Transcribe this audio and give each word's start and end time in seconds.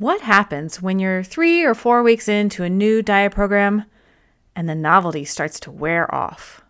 What 0.00 0.22
happens 0.22 0.80
when 0.80 0.98
you're 0.98 1.22
three 1.22 1.62
or 1.62 1.74
four 1.74 2.02
weeks 2.02 2.26
into 2.26 2.64
a 2.64 2.70
new 2.70 3.02
diet 3.02 3.32
program 3.32 3.84
and 4.56 4.66
the 4.66 4.74
novelty 4.74 5.26
starts 5.26 5.60
to 5.60 5.70
wear 5.70 6.12
off? 6.14 6.62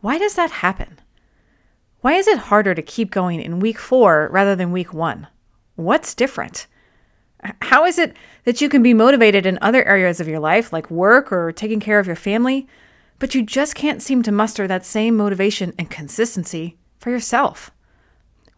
Why 0.00 0.16
does 0.16 0.36
that 0.36 0.50
happen? 0.50 0.98
Why 2.00 2.14
is 2.14 2.26
it 2.26 2.38
harder 2.38 2.74
to 2.74 2.80
keep 2.80 3.10
going 3.10 3.42
in 3.42 3.60
week 3.60 3.78
four 3.78 4.30
rather 4.32 4.56
than 4.56 4.72
week 4.72 4.94
one? 4.94 5.26
What's 5.76 6.14
different? 6.14 6.66
How 7.60 7.84
is 7.84 7.98
it 7.98 8.16
that 8.44 8.62
you 8.62 8.70
can 8.70 8.82
be 8.82 8.94
motivated 8.94 9.44
in 9.44 9.58
other 9.60 9.84
areas 9.84 10.18
of 10.18 10.26
your 10.26 10.40
life, 10.40 10.72
like 10.72 10.90
work 10.90 11.30
or 11.30 11.52
taking 11.52 11.78
care 11.78 11.98
of 11.98 12.06
your 12.06 12.16
family, 12.16 12.66
but 13.18 13.34
you 13.34 13.42
just 13.42 13.74
can't 13.74 14.00
seem 14.00 14.22
to 14.22 14.32
muster 14.32 14.66
that 14.66 14.86
same 14.86 15.14
motivation 15.14 15.74
and 15.78 15.90
consistency 15.90 16.78
for 16.96 17.10
yourself? 17.10 17.70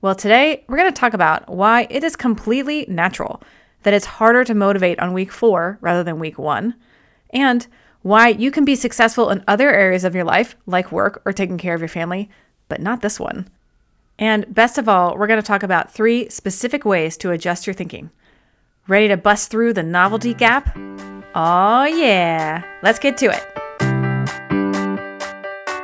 Well, 0.01 0.15
today 0.15 0.65
we're 0.69 0.79
going 0.79 0.93
to 0.93 1.01
talk 1.01 1.15
about 1.15 1.49
why 1.49 1.89
it 1.91 2.05
is 2.05 2.15
completely 2.15 2.87
natural 2.89 3.43
that 3.85 3.95
it's 3.95 4.05
harder 4.05 4.45
to 4.45 4.55
motivate 4.55 4.99
on 4.99 5.13
week 5.13 5.31
four 5.31 5.79
rather 5.81 6.03
than 6.03 6.19
week 6.19 6.39
one, 6.39 6.75
and 7.31 7.67
why 8.03 8.29
you 8.29 8.51
can 8.51 8.67
be 8.67 8.75
successful 8.75 9.31
in 9.31 9.43
other 9.49 9.71
areas 9.71 10.05
of 10.05 10.15
your 10.15 10.25
life, 10.25 10.57
like 10.67 10.93
work 10.93 11.23
or 11.25 11.33
taking 11.33 11.57
care 11.57 11.75
of 11.75 11.81
your 11.81 11.89
family, 11.89 12.29
but 12.69 12.81
not 12.81 13.01
this 13.01 13.19
one. 13.19 13.49
And 14.19 14.53
best 14.53 14.77
of 14.77 14.89
all, 14.89 15.17
we're 15.17 15.27
going 15.27 15.41
to 15.41 15.47
talk 15.47 15.63
about 15.63 15.93
three 15.93 16.29
specific 16.29 16.85
ways 16.85 17.17
to 17.19 17.31
adjust 17.31 17.67
your 17.67 17.75
thinking. 17.75 18.11
Ready 18.87 19.09
to 19.09 19.17
bust 19.17 19.51
through 19.51 19.73
the 19.73 19.83
novelty 19.83 20.35
gap? 20.35 20.77
Oh, 21.35 21.85
yeah. 21.85 22.63
Let's 22.83 22.99
get 22.99 23.17
to 23.19 23.27
it. 23.27 23.45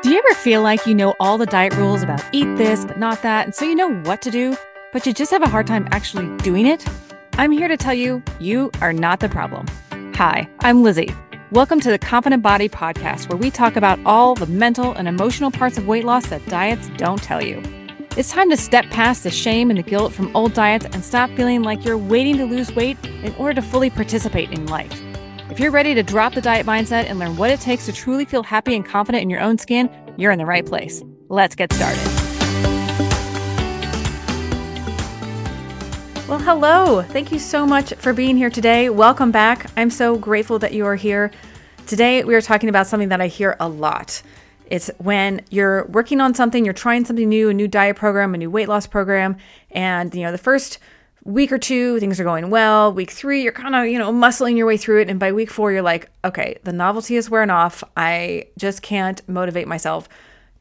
Do 0.03 0.11
you 0.11 0.19
ever 0.19 0.35
feel 0.35 0.63
like 0.63 0.87
you 0.87 0.95
know 0.95 1.15
all 1.21 1.39
the 1.39 1.47
diet 1.47 1.75
rules 1.75 2.03
about 2.03 2.23
eat 2.33 2.57
this, 2.57 2.85
but 2.85 2.99
not 2.99 3.23
that, 3.23 3.47
and 3.47 3.55
so 3.55 3.65
you 3.65 3.75
know 3.75 3.95
what 4.03 4.23
to 4.23 4.31
do, 4.31 4.57
but 4.93 5.07
you 5.07 5.13
just 5.13 5.31
have 5.31 5.43
a 5.43 5.49
hard 5.49 5.67
time 5.67 5.89
actually 5.91 6.35
doing 6.39 6.67
it? 6.67 6.87
I'm 7.35 7.53
here 7.53 7.69
to 7.69 7.77
tell 7.77 7.95
you, 7.95 8.23
you 8.39 8.71
are 8.81 8.93
not 8.93 9.21
the 9.21 9.29
problem. 9.29 9.67
Hi, 10.15 10.49
I'm 10.61 10.83
Lizzie. 10.83 11.15
Welcome 11.53 11.81
to 11.81 11.91
the 11.91 11.99
Confident 11.99 12.43
Body 12.43 12.69
Podcast, 12.69 13.29
where 13.29 13.39
we 13.39 13.51
talk 13.51 13.77
about 13.77 13.99
all 14.05 14.35
the 14.35 14.47
mental 14.47 14.93
and 14.93 15.09
emotional 15.09 15.51
parts 15.51 15.79
of 15.79 15.87
weight 15.87 16.05
loss 16.05 16.27
that 16.29 16.45
diets 16.47 16.91
don't 16.97 17.23
tell 17.23 17.43
you. 17.43 17.63
It's 18.17 18.31
time 18.31 18.51
to 18.51 18.57
step 18.57 18.85
past 18.91 19.23
the 19.23 19.31
shame 19.31 19.71
and 19.71 19.79
the 19.79 19.83
guilt 19.83 20.13
from 20.13 20.35
old 20.37 20.53
diets 20.53 20.85
and 20.85 21.05
stop 21.05 21.31
feeling 21.31 21.63
like 21.63 21.85
you're 21.85 21.97
waiting 21.97 22.37
to 22.39 22.45
lose 22.45 22.75
weight 22.75 22.99
in 23.05 23.35
order 23.37 23.55
to 23.55 23.63
fully 23.63 23.89
participate 23.89 24.51
in 24.51 24.67
life. 24.67 25.01
If 25.51 25.59
you're 25.59 25.71
ready 25.71 25.95
to 25.95 26.03
drop 26.03 26.35
the 26.35 26.41
diet 26.41 26.67
mindset 26.67 27.05
and 27.07 27.19
learn 27.19 27.37
what 27.37 27.51
it 27.51 27.61
takes 27.61 27.87
to 27.87 27.93
truly 27.93 28.25
feel 28.25 28.43
happy 28.43 28.75
and 28.75 28.85
confident 28.85 29.23
in 29.23 29.31
your 29.31 29.41
own 29.41 29.59
skin, 29.59 29.89
you're 30.17 30.33
in 30.33 30.39
the 30.39 30.47
right 30.47 30.67
place. 30.67 31.03
Let's 31.29 31.55
get 31.55 31.73
started. 31.73 32.20
Well, 36.31 36.39
hello. 36.39 37.03
Thank 37.03 37.33
you 37.33 37.41
so 37.41 37.67
much 37.67 37.93
for 37.95 38.13
being 38.13 38.37
here 38.37 38.51
today. 38.51 38.89
Welcome 38.89 39.33
back. 39.33 39.69
I'm 39.77 39.91
so 39.91 40.17
grateful 40.17 40.61
that 40.61 40.73
you 40.73 40.87
are 40.87 40.95
here. 40.95 41.33
Today, 41.89 42.23
we 42.23 42.37
are 42.37 42.41
talking 42.41 42.69
about 42.69 42.87
something 42.87 43.09
that 43.09 43.21
I 43.21 43.27
hear 43.27 43.57
a 43.59 43.69
lot. 43.69 44.23
It's 44.67 44.93
when 44.99 45.41
you're 45.51 45.87
working 45.87 46.21
on 46.21 46.35
something, 46.35 46.65
you're 46.65 46.73
trying 46.73 47.05
something 47.05 47.29
new, 47.29 47.49
a 47.49 47.53
new 47.53 47.67
diet 47.67 47.97
program, 47.97 48.33
a 48.33 48.39
new 48.39 48.49
weight 48.49 48.69
loss 48.69 48.87
program, 48.87 49.39
and 49.73 50.15
you 50.15 50.23
know, 50.23 50.31
the 50.31 50.39
first 50.39 50.79
week 51.25 51.51
or 51.51 51.59
two, 51.59 51.99
things 51.99 52.21
are 52.21 52.25
going 52.25 52.49
well. 52.49 52.93
Week 52.93 53.11
three, 53.11 53.43
you're 53.43 53.51
kind 53.51 53.75
of, 53.75 53.87
you 53.87 53.99
know, 53.99 54.13
muscling 54.13 54.57
your 54.57 54.69
way 54.69 54.77
through 54.77 55.01
it. 55.01 55.11
And 55.11 55.19
by 55.19 55.33
week 55.33 55.51
four, 55.51 55.73
you're 55.73 55.83
like, 55.83 56.11
okay, 56.25 56.59
the 56.63 56.73
novelty 56.73 57.17
is 57.17 57.29
wearing 57.29 57.51
off. 57.51 57.83
I 57.97 58.47
just 58.57 58.83
can't 58.83 59.21
motivate 59.29 59.67
myself 59.67 60.09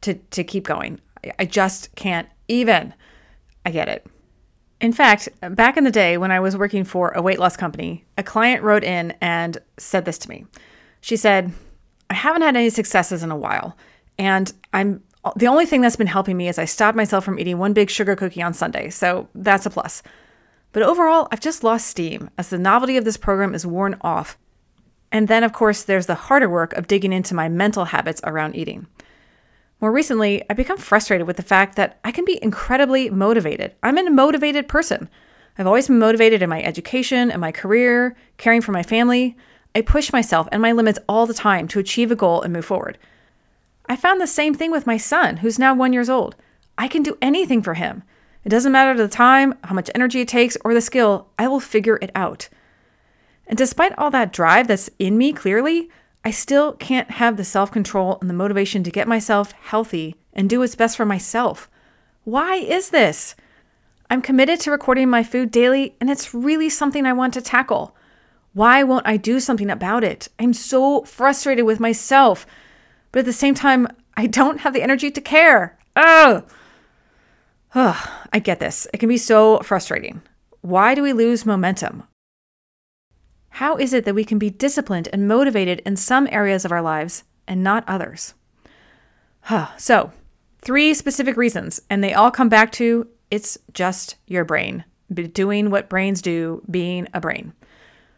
to, 0.01 0.15
to 0.15 0.43
keep 0.43 0.65
going. 0.65 0.99
I 1.37 1.45
just 1.45 1.93
can't 1.93 2.27
even. 2.47 2.95
I 3.63 3.69
get 3.69 3.87
it. 3.87 4.07
In 4.81 4.93
fact, 4.93 5.27
back 5.41 5.75
in 5.75 5.83
the 5.83 5.91
day 5.91 6.17
when 6.17 6.31
I 6.31 6.39
was 6.39 6.55
working 6.55 6.83
for 6.83 7.11
a 7.11 7.21
weight 7.21 7.39
loss 7.39 7.57
company, 7.57 8.05
a 8.17 8.23
client 8.23 8.63
wrote 8.63 8.83
in 8.83 9.13
and 9.19 9.57
said 9.77 10.05
this 10.05 10.17
to 10.19 10.29
me. 10.29 10.45
She 11.01 11.17
said, 11.17 11.51
I 12.09 12.13
haven't 12.13 12.41
had 12.43 12.55
any 12.55 12.69
successes 12.69 13.21
in 13.21 13.31
a 13.31 13.37
while, 13.37 13.75
and 14.17 14.51
I'm 14.73 15.03
the 15.35 15.47
only 15.47 15.65
thing 15.65 15.81
that's 15.81 15.97
been 15.97 16.07
helping 16.07 16.37
me 16.37 16.47
is 16.47 16.57
I 16.57 16.65
stopped 16.65 16.95
myself 16.95 17.25
from 17.25 17.39
eating 17.39 17.57
one 17.57 17.73
big 17.73 17.89
sugar 17.89 18.15
cookie 18.15 18.41
on 18.41 18.53
Sunday, 18.53 18.89
so 18.89 19.27
that's 19.35 19.65
a 19.65 19.69
plus. 19.69 20.01
But 20.71 20.83
overall, 20.83 21.27
I've 21.31 21.41
just 21.41 21.63
lost 21.63 21.87
steam 21.87 22.29
as 22.37 22.49
the 22.49 22.57
novelty 22.57 22.95
of 22.95 23.03
this 23.03 23.17
program 23.17 23.53
is 23.53 23.65
worn 23.65 23.97
off. 24.01 24.37
And 25.11 25.27
then, 25.27 25.43
of 25.43 25.51
course, 25.51 25.83
there's 25.83 26.05
the 26.05 26.15
harder 26.15 26.49
work 26.49 26.73
of 26.73 26.87
digging 26.87 27.11
into 27.11 27.33
my 27.33 27.49
mental 27.49 27.85
habits 27.85 28.21
around 28.23 28.55
eating. 28.55 28.87
More 29.81 29.91
recently, 29.91 30.43
I've 30.49 30.57
become 30.57 30.77
frustrated 30.77 31.25
with 31.25 31.37
the 31.37 31.43
fact 31.43 31.75
that 31.77 31.99
I 32.03 32.11
can 32.11 32.25
be 32.25 32.41
incredibly 32.43 33.09
motivated. 33.09 33.75
I'm 33.81 33.97
a 33.97 34.09
motivated 34.09 34.67
person. 34.67 35.09
I've 35.57 35.67
always 35.67 35.87
been 35.87 35.99
motivated 35.99 36.41
in 36.41 36.49
my 36.49 36.61
education 36.61 37.31
and 37.31 37.39
my 37.39 37.51
career, 37.51 38.15
caring 38.37 38.61
for 38.61 38.73
my 38.73 38.83
family. 38.83 39.37
I 39.73 39.81
push 39.81 40.11
myself 40.11 40.49
and 40.51 40.61
my 40.61 40.73
limits 40.73 40.99
all 41.07 41.25
the 41.25 41.33
time 41.33 41.67
to 41.69 41.79
achieve 41.79 42.11
a 42.11 42.15
goal 42.15 42.41
and 42.41 42.51
move 42.51 42.65
forward. 42.65 42.97
I 43.87 43.95
found 43.95 44.19
the 44.19 44.27
same 44.27 44.53
thing 44.53 44.71
with 44.71 44.85
my 44.85 44.97
son, 44.97 45.37
who's 45.37 45.57
now 45.57 45.73
one 45.73 45.93
years 45.93 46.09
old. 46.09 46.35
I 46.77 46.87
can 46.87 47.01
do 47.01 47.17
anything 47.21 47.61
for 47.61 47.75
him. 47.75 48.03
It 48.43 48.49
doesn't 48.49 48.71
matter 48.71 48.97
the 48.97 49.07
time, 49.07 49.55
how 49.63 49.73
much 49.73 49.89
energy 49.95 50.21
it 50.21 50.27
takes, 50.27 50.57
or 50.63 50.73
the 50.73 50.81
skill, 50.81 51.27
I 51.37 51.47
will 51.47 51.59
figure 51.59 51.99
it 52.01 52.11
out. 52.15 52.49
And 53.47 53.57
despite 53.57 53.97
all 53.97 54.11
that 54.11 54.31
drive 54.33 54.67
that's 54.67 54.89
in 54.99 55.17
me 55.17 55.33
clearly, 55.33 55.89
I 56.29 56.31
still 56.31 56.73
can't 56.73 57.09
have 57.09 57.37
the 57.37 57.43
self 57.43 57.71
control 57.71 58.19
and 58.21 58.29
the 58.29 58.35
motivation 58.35 58.83
to 58.83 58.91
get 58.91 59.07
myself 59.07 59.51
healthy 59.53 60.15
and 60.31 60.47
do 60.47 60.59
what's 60.59 60.75
best 60.75 60.95
for 60.95 61.03
myself. 61.03 61.67
Why 62.23 62.53
is 62.57 62.91
this? 62.91 63.33
I'm 64.11 64.21
committed 64.21 64.59
to 64.59 64.69
recording 64.69 65.09
my 65.09 65.23
food 65.23 65.49
daily, 65.49 65.95
and 65.99 66.07
it's 66.07 66.31
really 66.31 66.69
something 66.69 67.07
I 67.07 67.13
want 67.13 67.33
to 67.33 67.41
tackle. 67.41 67.95
Why 68.53 68.83
won't 68.83 69.07
I 69.07 69.17
do 69.17 69.39
something 69.39 69.71
about 69.71 70.03
it? 70.03 70.27
I'm 70.37 70.53
so 70.53 71.01
frustrated 71.01 71.65
with 71.65 71.79
myself, 71.79 72.45
but 73.11 73.21
at 73.21 73.25
the 73.25 73.33
same 73.33 73.55
time, 73.55 73.87
I 74.15 74.27
don't 74.27 74.59
have 74.59 74.75
the 74.75 74.83
energy 74.83 75.09
to 75.09 75.21
care. 75.21 75.79
Ugh. 75.95 76.47
Ugh, 77.73 78.09
I 78.31 78.37
get 78.37 78.59
this. 78.59 78.85
It 78.93 78.99
can 78.99 79.09
be 79.09 79.17
so 79.17 79.61
frustrating. 79.61 80.21
Why 80.61 80.93
do 80.93 81.01
we 81.01 81.11
lose 81.11 81.43
momentum? 81.43 82.03
How 83.59 83.75
is 83.75 83.91
it 83.91 84.05
that 84.05 84.15
we 84.15 84.23
can 84.23 84.39
be 84.39 84.49
disciplined 84.49 85.09
and 85.11 85.27
motivated 85.27 85.81
in 85.85 85.97
some 85.97 86.29
areas 86.31 86.63
of 86.63 86.71
our 86.71 86.81
lives 86.81 87.25
and 87.45 87.61
not 87.61 87.83
others? 87.89 88.33
so, 89.77 90.13
three 90.61 90.93
specific 90.93 91.35
reasons, 91.35 91.81
and 91.89 92.01
they 92.01 92.13
all 92.13 92.31
come 92.31 92.47
back 92.47 92.71
to 92.71 93.09
it's 93.29 93.57
just 93.73 94.15
your 94.27 94.45
brain 94.45 94.85
doing 95.33 95.69
what 95.69 95.89
brains 95.89 96.21
do, 96.21 96.63
being 96.71 97.09
a 97.13 97.19
brain. 97.19 97.51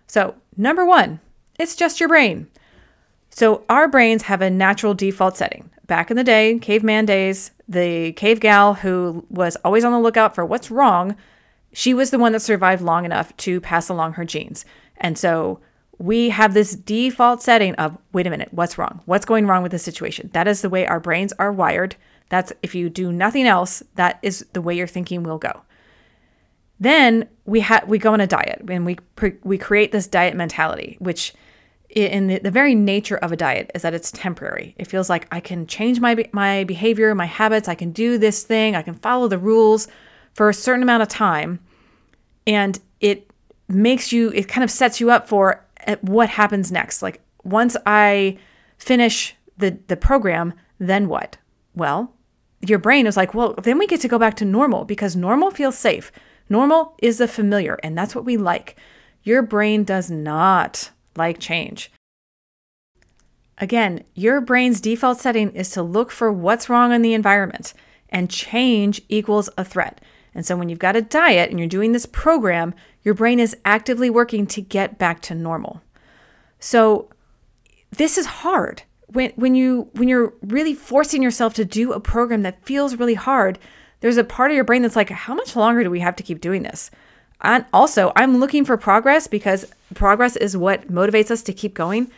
So, 0.06 0.36
number 0.58 0.86
one, 0.86 1.20
it's 1.58 1.76
just 1.76 2.00
your 2.00 2.10
brain. 2.10 2.48
So, 3.32 3.64
our 3.68 3.88
brains 3.88 4.24
have 4.24 4.44
a 4.44 4.50
natural 4.52 4.94
default 4.94 5.38
setting. 5.38 5.72
Back 5.88 6.12
in 6.12 6.18
the 6.18 6.24
day, 6.24 6.60
caveman 6.60 7.08
days, 7.08 7.50
the 7.68 8.12
cave 8.12 8.42
gal 8.42 8.76
who 8.76 9.26
was 9.32 9.56
always 9.66 9.84
on 9.84 9.92
the 9.92 10.00
lookout 10.00 10.36
for 10.36 10.46
what's 10.46 10.70
wrong, 10.70 11.16
she 11.74 11.96
was 11.96 12.12
the 12.12 12.20
one 12.20 12.34
that 12.34 12.42
survived 12.42 12.84
long 12.84 13.06
enough 13.06 13.36
to 13.38 13.60
pass 13.60 13.90
along 13.90 14.14
her 14.14 14.26
genes. 14.26 14.66
And 15.02 15.18
so 15.18 15.60
we 15.98 16.30
have 16.30 16.54
this 16.54 16.76
default 16.76 17.42
setting 17.42 17.76
of 17.76 17.98
wait 18.14 18.26
a 18.26 18.30
minute, 18.30 18.50
what's 18.52 18.78
wrong? 18.78 19.02
What's 19.06 19.26
going 19.26 19.46
wrong 19.46 19.64
with 19.64 19.72
the 19.72 19.80
situation? 19.80 20.30
That 20.34 20.48
is 20.48 20.62
the 20.62 20.70
way 20.70 20.88
our 20.88 21.00
brains 21.00 21.34
are 21.38 21.52
wired. 21.52 21.96
That's 22.30 22.54
if 22.64 22.74
you 22.74 22.90
do 22.90 23.12
nothing 23.12 23.46
else, 23.46 23.84
that 23.96 24.20
is 24.22 24.46
the 24.54 24.62
way 24.62 24.76
your 24.76 24.88
thinking 24.88 25.24
will 25.24 25.38
go. 25.38 25.62
Then 26.80 27.28
we 27.46 27.60
have 27.60 27.88
we 27.88 27.98
go 27.98 28.14
on 28.14 28.22
a 28.22 28.28
diet 28.28 28.64
and 28.68 28.86
we 28.86 28.96
pre- 29.16 29.38
we 29.44 29.58
create 29.58 29.92
this 29.92 30.08
diet 30.08 30.36
mentality, 30.36 30.98
which 31.00 31.34
in 31.90 32.28
the, 32.28 32.40
the 32.40 32.52
very 32.52 32.74
nature 32.74 33.18
of 33.18 33.32
a 33.32 33.36
diet 33.36 33.70
is 33.76 33.82
that 33.82 33.94
it's 33.94 34.12
temporary. 34.12 34.74
It 34.78 34.88
feels 34.88 35.10
like 35.10 35.28
I 35.32 35.40
can 35.40 35.68
change 35.68 36.00
my 36.00 36.26
my 36.32 36.64
behavior, 36.64 37.14
my 37.14 37.26
habits, 37.26 37.68
I 37.68 37.76
can 37.76 37.92
do 37.92 38.18
this 38.18 38.44
thing, 38.44 38.76
I 38.76 38.82
can 38.82 38.96
follow 38.96 39.28
the 39.28 39.38
rules 39.38 39.88
for 40.34 40.50
a 40.50 40.54
certain 40.54 40.82
amount 40.82 41.04
of 41.04 41.10
time 41.10 41.60
and 42.48 42.80
it 43.00 43.31
makes 43.74 44.12
you 44.12 44.30
it 44.30 44.48
kind 44.48 44.64
of 44.64 44.72
sets 44.72 45.00
you 45.00 45.12
up 45.12 45.28
for 45.28 45.66
eh, 45.88 45.96
what 46.02 46.30
happens 46.30 46.72
next. 46.72 47.02
Like 47.02 47.22
once 47.44 47.76
I 47.86 48.38
finish 48.78 49.36
the 49.58 49.78
the 49.88 49.98
program, 49.98 50.54
then 50.80 51.08
what? 51.08 51.38
Well, 51.76 52.14
your 52.62 52.80
brain 52.80 53.08
is 53.08 53.18
like, 53.18 53.34
well, 53.34 53.54
then 53.54 53.78
we 53.78 53.88
get 53.88 54.02
to 54.02 54.08
go 54.08 54.20
back 54.20 54.36
to 54.36 54.46
normal 54.46 54.86
because 54.86 55.16
normal 55.16 55.52
feels 55.52 55.78
safe. 55.78 56.12
Normal 56.50 56.96
is 57.02 57.18
the 57.18 57.28
familiar, 57.28 57.80
and 57.84 57.98
that's 57.98 58.14
what 58.14 58.26
we 58.26 58.38
like. 58.38 58.76
Your 59.24 59.42
brain 59.42 59.84
does 59.84 60.12
not 60.12 60.92
like 61.16 61.40
change. 61.40 61.92
Again, 63.58 64.04
your 64.16 64.42
brain's 64.42 64.82
default 64.82 65.20
setting 65.20 65.52
is 65.52 65.70
to 65.72 65.84
look 65.84 66.12
for 66.12 66.32
what's 66.32 66.70
wrong 66.70 66.92
in 66.92 67.04
the 67.04 67.14
environment, 67.14 67.74
and 68.10 68.30
change 68.30 69.02
equals 69.08 69.50
a 69.58 69.64
threat. 69.64 70.02
And 70.34 70.46
so 70.46 70.56
when 70.56 70.70
you've 70.70 70.80
got 70.80 70.96
a 70.96 71.02
diet 71.02 71.50
and 71.50 71.60
you're 71.60 71.68
doing 71.68 71.92
this 71.92 72.06
program, 72.06 72.74
your 73.04 73.14
brain 73.14 73.40
is 73.40 73.58
actively 73.66 74.10
working 74.10 74.46
to 74.48 74.62
get 74.62 74.98
back 74.98 75.22
to 75.24 75.36
normal. 75.36 75.82
So 76.60 77.10
this 77.92 78.18
is 78.18 78.26
hard. 78.26 78.84
When 79.08 79.32
when 79.36 79.56
you 79.56 79.90
when 79.94 80.08
you're 80.08 80.34
really 80.42 80.74
forcing 80.74 81.22
yourself 81.22 81.54
to 81.56 81.66
do 81.66 81.92
a 81.92 82.00
program 82.00 82.44
that 82.44 82.64
feels 82.64 82.96
really 82.96 83.16
hard, 83.16 83.60
there's 84.00 84.18
a 84.18 84.24
part 84.24 84.52
of 84.52 84.56
your 84.56 84.64
brain 84.64 84.82
that's 84.82 84.96
like, 84.96 85.10
how 85.10 85.36
much 85.36 85.56
longer 85.56 85.84
do 85.84 85.90
we 85.90 86.00
have 86.00 86.16
to 86.18 86.24
keep 86.24 86.42
doing 86.42 86.64
this? 86.64 86.92
And 87.42 87.66
also, 87.74 88.12
I'm 88.16 88.38
looking 88.38 88.66
for 88.66 88.78
progress 88.78 89.28
because 89.28 89.66
progress 89.96 90.36
is 90.36 90.56
what 90.56 90.92
motivates 90.92 91.32
us 91.32 91.42
to 91.44 91.54
keep 91.54 91.74
going. 91.74 92.12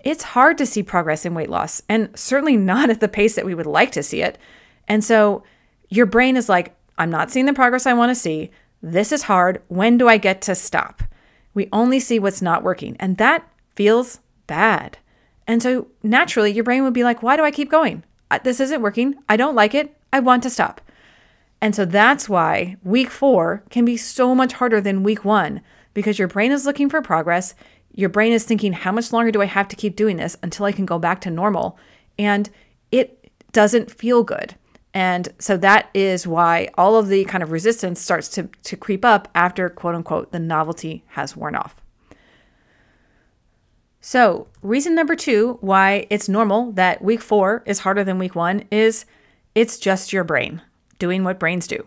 It's 0.00 0.22
hard 0.22 0.58
to 0.58 0.66
see 0.66 0.82
progress 0.82 1.24
in 1.24 1.34
weight 1.34 1.48
loss, 1.48 1.82
and 1.88 2.10
certainly 2.14 2.56
not 2.56 2.90
at 2.90 3.00
the 3.00 3.08
pace 3.08 3.34
that 3.34 3.46
we 3.46 3.54
would 3.54 3.66
like 3.66 3.90
to 3.92 4.02
see 4.02 4.22
it. 4.22 4.38
And 4.86 5.02
so 5.02 5.42
your 5.88 6.06
brain 6.06 6.36
is 6.36 6.48
like, 6.48 6.76
I'm 6.98 7.10
not 7.10 7.30
seeing 7.30 7.46
the 7.46 7.52
progress 7.52 7.86
I 7.86 7.94
want 7.94 8.10
to 8.10 8.14
see. 8.14 8.50
This 8.86 9.12
is 9.12 9.22
hard. 9.22 9.62
When 9.68 9.96
do 9.96 10.08
I 10.08 10.18
get 10.18 10.42
to 10.42 10.54
stop? 10.54 11.02
We 11.54 11.70
only 11.72 11.98
see 11.98 12.18
what's 12.18 12.42
not 12.42 12.62
working, 12.62 12.98
and 13.00 13.16
that 13.16 13.48
feels 13.74 14.20
bad. 14.46 14.98
And 15.46 15.62
so 15.62 15.86
naturally, 16.02 16.52
your 16.52 16.64
brain 16.64 16.84
would 16.84 16.92
be 16.92 17.02
like, 17.02 17.22
Why 17.22 17.38
do 17.38 17.44
I 17.44 17.50
keep 17.50 17.70
going? 17.70 18.04
This 18.42 18.60
isn't 18.60 18.82
working. 18.82 19.14
I 19.26 19.38
don't 19.38 19.54
like 19.54 19.74
it. 19.74 19.96
I 20.12 20.20
want 20.20 20.42
to 20.42 20.50
stop. 20.50 20.82
And 21.62 21.74
so 21.74 21.86
that's 21.86 22.28
why 22.28 22.76
week 22.84 23.10
four 23.10 23.64
can 23.70 23.86
be 23.86 23.96
so 23.96 24.34
much 24.34 24.52
harder 24.52 24.82
than 24.82 25.02
week 25.02 25.24
one 25.24 25.62
because 25.94 26.18
your 26.18 26.28
brain 26.28 26.52
is 26.52 26.66
looking 26.66 26.90
for 26.90 27.00
progress. 27.00 27.54
Your 27.94 28.10
brain 28.10 28.34
is 28.34 28.44
thinking, 28.44 28.74
How 28.74 28.92
much 28.92 29.14
longer 29.14 29.30
do 29.30 29.40
I 29.40 29.46
have 29.46 29.68
to 29.68 29.76
keep 29.76 29.96
doing 29.96 30.18
this 30.18 30.36
until 30.42 30.66
I 30.66 30.72
can 30.72 30.84
go 30.84 30.98
back 30.98 31.22
to 31.22 31.30
normal? 31.30 31.78
And 32.18 32.50
it 32.92 33.32
doesn't 33.52 33.90
feel 33.90 34.24
good. 34.24 34.56
And 34.94 35.28
so 35.40 35.56
that 35.56 35.90
is 35.92 36.24
why 36.24 36.68
all 36.78 36.96
of 36.96 37.08
the 37.08 37.24
kind 37.24 37.42
of 37.42 37.50
resistance 37.50 38.00
starts 38.00 38.28
to, 38.30 38.48
to 38.62 38.76
creep 38.76 39.04
up 39.04 39.28
after, 39.34 39.68
quote 39.68 39.96
unquote, 39.96 40.30
the 40.30 40.38
novelty 40.38 41.02
has 41.08 41.36
worn 41.36 41.56
off. 41.56 41.74
So, 44.00 44.48
reason 44.62 44.94
number 44.94 45.16
two 45.16 45.58
why 45.62 46.06
it's 46.10 46.28
normal 46.28 46.72
that 46.72 47.02
week 47.02 47.22
four 47.22 47.62
is 47.66 47.80
harder 47.80 48.04
than 48.04 48.18
week 48.18 48.34
one 48.34 48.64
is 48.70 49.06
it's 49.54 49.78
just 49.78 50.12
your 50.12 50.24
brain 50.24 50.60
doing 50.98 51.24
what 51.24 51.40
brains 51.40 51.66
do. 51.66 51.86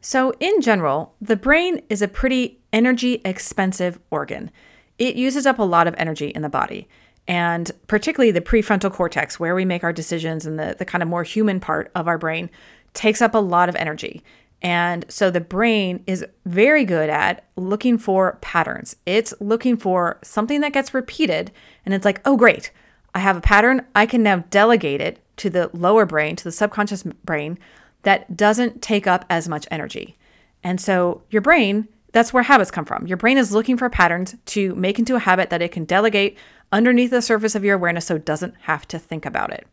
So, 0.00 0.32
in 0.40 0.60
general, 0.60 1.14
the 1.20 1.36
brain 1.36 1.80
is 1.88 2.02
a 2.02 2.08
pretty 2.08 2.58
energy 2.72 3.22
expensive 3.24 3.98
organ. 4.10 4.50
It 4.98 5.14
uses 5.14 5.46
up 5.46 5.60
a 5.60 5.62
lot 5.62 5.86
of 5.86 5.94
energy 5.96 6.28
in 6.28 6.42
the 6.42 6.48
body, 6.48 6.88
and 7.28 7.70
particularly 7.86 8.32
the 8.32 8.40
prefrontal 8.40 8.90
cortex, 8.90 9.38
where 9.38 9.54
we 9.54 9.66
make 9.66 9.84
our 9.84 9.92
decisions 9.92 10.46
and 10.46 10.58
the, 10.58 10.74
the 10.78 10.86
kind 10.86 11.02
of 11.02 11.08
more 11.08 11.22
human 11.22 11.60
part 11.60 11.90
of 11.94 12.08
our 12.08 12.18
brain, 12.18 12.48
takes 12.94 13.20
up 13.20 13.34
a 13.34 13.38
lot 13.38 13.68
of 13.68 13.76
energy. 13.76 14.24
And 14.62 15.04
so 15.08 15.30
the 15.30 15.40
brain 15.40 16.02
is 16.06 16.24
very 16.46 16.84
good 16.84 17.10
at 17.10 17.44
looking 17.54 17.98
for 17.98 18.38
patterns. 18.40 18.96
It's 19.06 19.34
looking 19.40 19.76
for 19.76 20.18
something 20.24 20.62
that 20.62 20.72
gets 20.72 20.94
repeated. 20.94 21.52
And 21.84 21.94
it's 21.94 22.04
like, 22.04 22.20
oh, 22.24 22.36
great, 22.36 22.72
I 23.14 23.20
have 23.20 23.36
a 23.36 23.42
pattern. 23.42 23.86
I 23.94 24.06
can 24.06 24.22
now 24.22 24.38
delegate 24.50 25.00
it 25.00 25.20
to 25.36 25.50
the 25.50 25.70
lower 25.72 26.06
brain, 26.06 26.34
to 26.36 26.44
the 26.44 26.50
subconscious 26.50 27.02
brain 27.02 27.58
that 28.02 28.36
doesn't 28.36 28.82
take 28.82 29.06
up 29.06 29.24
as 29.30 29.48
much 29.48 29.68
energy. 29.70 30.16
And 30.64 30.80
so 30.80 31.22
your 31.30 31.42
brain, 31.42 31.88
that's 32.12 32.32
where 32.32 32.42
habits 32.42 32.70
come 32.70 32.84
from. 32.84 33.06
Your 33.06 33.16
brain 33.16 33.38
is 33.38 33.52
looking 33.52 33.76
for 33.76 33.88
patterns 33.90 34.34
to 34.46 34.74
make 34.74 34.98
into 34.98 35.14
a 35.14 35.20
habit 35.20 35.50
that 35.50 35.62
it 35.62 35.72
can 35.72 35.84
delegate 35.84 36.36
underneath 36.72 37.10
the 37.10 37.22
surface 37.22 37.54
of 37.54 37.64
your 37.64 37.76
awareness 37.76 38.06
so 38.06 38.16
it 38.16 38.24
doesn't 38.24 38.54
have 38.62 38.86
to 38.88 38.98
think 38.98 39.24
about 39.24 39.52
it. 39.52 39.66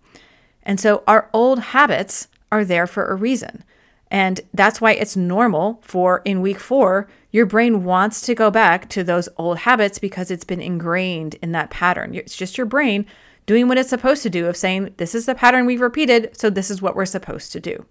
And 0.63 0.79
so 0.79 1.03
our 1.07 1.29
old 1.33 1.59
habits 1.59 2.27
are 2.51 2.65
there 2.65 2.87
for 2.87 3.05
a 3.07 3.15
reason. 3.15 3.63
And 4.11 4.41
that's 4.53 4.79
why 4.79 4.93
it's 4.93 5.15
normal 5.15 5.79
for 5.81 6.21
in 6.25 6.41
week 6.41 6.59
four, 6.59 7.07
your 7.31 7.45
brain 7.45 7.83
wants 7.83 8.21
to 8.21 8.35
go 8.35 8.49
back 8.49 8.87
to 8.89 9.03
those 9.03 9.27
old 9.37 9.59
habits 9.59 9.99
because 9.99 10.31
it's 10.31 10.43
been 10.43 10.61
ingrained 10.61 11.35
in 11.41 11.51
that 11.51 11.69
pattern. 11.69 12.15
It's 12.15 12.35
just 12.35 12.57
your 12.57 12.65
brain 12.65 13.05
doing 13.45 13.67
what 13.67 13.77
it's 13.77 13.89
supposed 13.89 14.23
to 14.23 14.29
do 14.29 14.47
of 14.47 14.57
saying, 14.57 14.93
this 14.97 15.15
is 15.15 15.25
the 15.25 15.35
pattern 15.35 15.65
we've 15.65 15.81
repeated, 15.81 16.37
so 16.37 16.49
this 16.49 16.71
is 16.71 16.81
what 16.81 16.95
we're 16.95 17.05
supposed 17.05 17.51
to 17.51 17.59
do. 17.59 17.85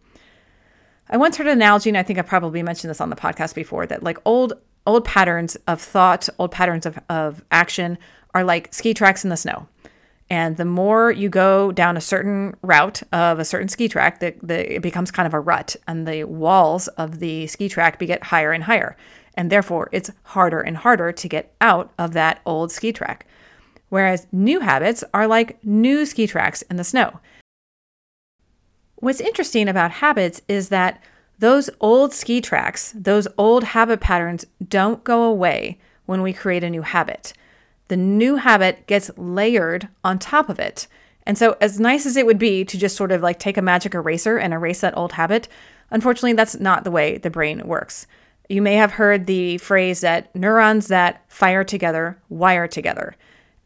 I 1.08 1.16
once 1.16 1.36
heard 1.36 1.46
an 1.46 1.52
analogy, 1.52 1.90
and 1.90 1.98
I 1.98 2.02
think 2.02 2.18
I 2.18 2.22
probably 2.22 2.62
mentioned 2.62 2.90
this 2.90 3.00
on 3.00 3.10
the 3.10 3.16
podcast 3.16 3.54
before, 3.54 3.86
that 3.86 4.02
like 4.02 4.18
old 4.24 4.54
old 4.86 5.04
patterns 5.04 5.56
of 5.66 5.80
thought, 5.80 6.28
old 6.38 6.50
patterns 6.50 6.84
of, 6.86 6.98
of 7.08 7.42
action 7.50 7.96
are 8.34 8.44
like 8.44 8.74
ski 8.74 8.92
tracks 8.92 9.24
in 9.24 9.30
the 9.30 9.36
snow. 9.36 9.68
And 10.30 10.56
the 10.56 10.64
more 10.64 11.12
you 11.12 11.28
go 11.28 11.70
down 11.70 11.96
a 11.96 12.00
certain 12.00 12.56
route 12.62 13.02
of 13.12 13.38
a 13.38 13.44
certain 13.44 13.68
ski 13.68 13.88
track, 13.88 14.20
the, 14.20 14.34
the, 14.42 14.76
it 14.76 14.82
becomes 14.82 15.10
kind 15.10 15.26
of 15.26 15.34
a 15.34 15.40
rut, 15.40 15.76
and 15.86 16.08
the 16.08 16.24
walls 16.24 16.88
of 16.88 17.18
the 17.18 17.46
ski 17.46 17.68
track 17.68 17.98
get 17.98 18.24
higher 18.24 18.52
and 18.52 18.64
higher. 18.64 18.96
And 19.34 19.50
therefore, 19.50 19.88
it's 19.92 20.10
harder 20.22 20.60
and 20.60 20.76
harder 20.78 21.12
to 21.12 21.28
get 21.28 21.54
out 21.60 21.92
of 21.98 22.12
that 22.14 22.40
old 22.46 22.72
ski 22.72 22.92
track. 22.92 23.26
Whereas 23.90 24.26
new 24.32 24.60
habits 24.60 25.04
are 25.12 25.26
like 25.26 25.62
new 25.64 26.06
ski 26.06 26.26
tracks 26.26 26.62
in 26.62 26.76
the 26.76 26.84
snow. 26.84 27.20
What's 28.96 29.20
interesting 29.20 29.68
about 29.68 29.90
habits 29.90 30.40
is 30.48 30.70
that 30.70 31.02
those 31.38 31.68
old 31.80 32.14
ski 32.14 32.40
tracks, 32.40 32.94
those 32.96 33.28
old 33.36 33.64
habit 33.64 34.00
patterns 34.00 34.46
don't 34.66 35.04
go 35.04 35.24
away 35.24 35.78
when 36.06 36.22
we 36.22 36.32
create 36.32 36.64
a 36.64 36.70
new 36.70 36.82
habit 36.82 37.34
the 37.88 37.96
new 37.96 38.36
habit 38.36 38.86
gets 38.86 39.10
layered 39.16 39.88
on 40.02 40.18
top 40.18 40.48
of 40.48 40.58
it. 40.58 40.86
And 41.26 41.38
so, 41.38 41.56
as 41.60 41.80
nice 41.80 42.06
as 42.06 42.16
it 42.16 42.26
would 42.26 42.38
be 42.38 42.64
to 42.64 42.78
just 42.78 42.96
sort 42.96 43.12
of 43.12 43.22
like 43.22 43.38
take 43.38 43.56
a 43.56 43.62
magic 43.62 43.94
eraser 43.94 44.36
and 44.36 44.52
erase 44.52 44.80
that 44.80 44.96
old 44.96 45.12
habit, 45.12 45.48
unfortunately, 45.90 46.34
that's 46.34 46.60
not 46.60 46.84
the 46.84 46.90
way 46.90 47.18
the 47.18 47.30
brain 47.30 47.66
works. 47.66 48.06
You 48.48 48.60
may 48.60 48.74
have 48.74 48.92
heard 48.92 49.26
the 49.26 49.58
phrase 49.58 50.02
that 50.02 50.34
neurons 50.34 50.88
that 50.88 51.24
fire 51.28 51.64
together 51.64 52.18
wire 52.28 52.68
together. 52.68 53.16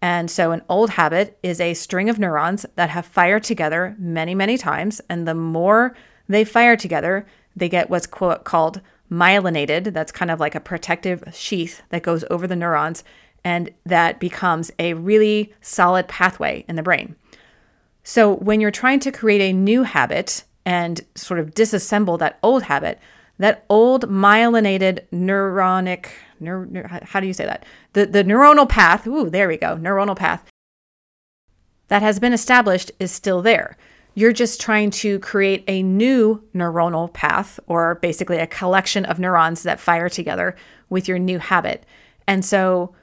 And 0.00 0.30
so, 0.30 0.52
an 0.52 0.62
old 0.68 0.90
habit 0.90 1.36
is 1.42 1.60
a 1.60 1.74
string 1.74 2.08
of 2.08 2.18
neurons 2.18 2.64
that 2.76 2.90
have 2.90 3.06
fired 3.06 3.42
together 3.42 3.96
many, 3.98 4.34
many 4.34 4.56
times. 4.56 5.00
And 5.08 5.26
the 5.26 5.34
more 5.34 5.96
they 6.28 6.44
fire 6.44 6.76
together, 6.76 7.26
they 7.56 7.68
get 7.68 7.90
what's 7.90 8.06
quote, 8.06 8.44
called 8.44 8.80
myelinated. 9.10 9.92
That's 9.92 10.12
kind 10.12 10.30
of 10.30 10.38
like 10.38 10.54
a 10.54 10.60
protective 10.60 11.24
sheath 11.32 11.82
that 11.88 12.04
goes 12.04 12.24
over 12.30 12.46
the 12.46 12.54
neurons 12.54 13.02
and 13.44 13.70
that 13.86 14.20
becomes 14.20 14.70
a 14.78 14.94
really 14.94 15.52
solid 15.60 16.08
pathway 16.08 16.64
in 16.68 16.76
the 16.76 16.82
brain. 16.82 17.16
So 18.02 18.34
when 18.36 18.60
you're 18.60 18.70
trying 18.70 19.00
to 19.00 19.12
create 19.12 19.40
a 19.40 19.52
new 19.52 19.82
habit 19.82 20.44
and 20.64 21.00
sort 21.14 21.40
of 21.40 21.54
disassemble 21.54 22.18
that 22.18 22.38
old 22.42 22.64
habit, 22.64 22.98
that 23.38 23.64
old 23.68 24.08
myelinated 24.08 25.00
neuronic, 25.12 26.08
neur, 26.40 27.02
how 27.04 27.20
do 27.20 27.26
you 27.26 27.32
say 27.32 27.44
that? 27.44 27.64
The, 27.92 28.06
the 28.06 28.24
neuronal 28.24 28.68
path, 28.68 29.06
ooh, 29.06 29.30
there 29.30 29.48
we 29.48 29.56
go, 29.56 29.76
neuronal 29.76 30.16
path, 30.16 30.44
that 31.88 32.02
has 32.02 32.18
been 32.18 32.32
established 32.32 32.92
is 32.98 33.12
still 33.12 33.42
there. 33.42 33.76
You're 34.14 34.32
just 34.32 34.60
trying 34.60 34.90
to 34.90 35.18
create 35.20 35.64
a 35.68 35.82
new 35.82 36.42
neuronal 36.54 37.12
path, 37.12 37.60
or 37.66 37.94
basically 37.96 38.38
a 38.38 38.46
collection 38.46 39.04
of 39.04 39.18
neurons 39.18 39.62
that 39.62 39.78
fire 39.78 40.08
together 40.08 40.56
with 40.90 41.06
your 41.06 41.18
new 41.18 41.38
habit. 41.38 41.84
And 42.26 42.44
so 42.44 42.94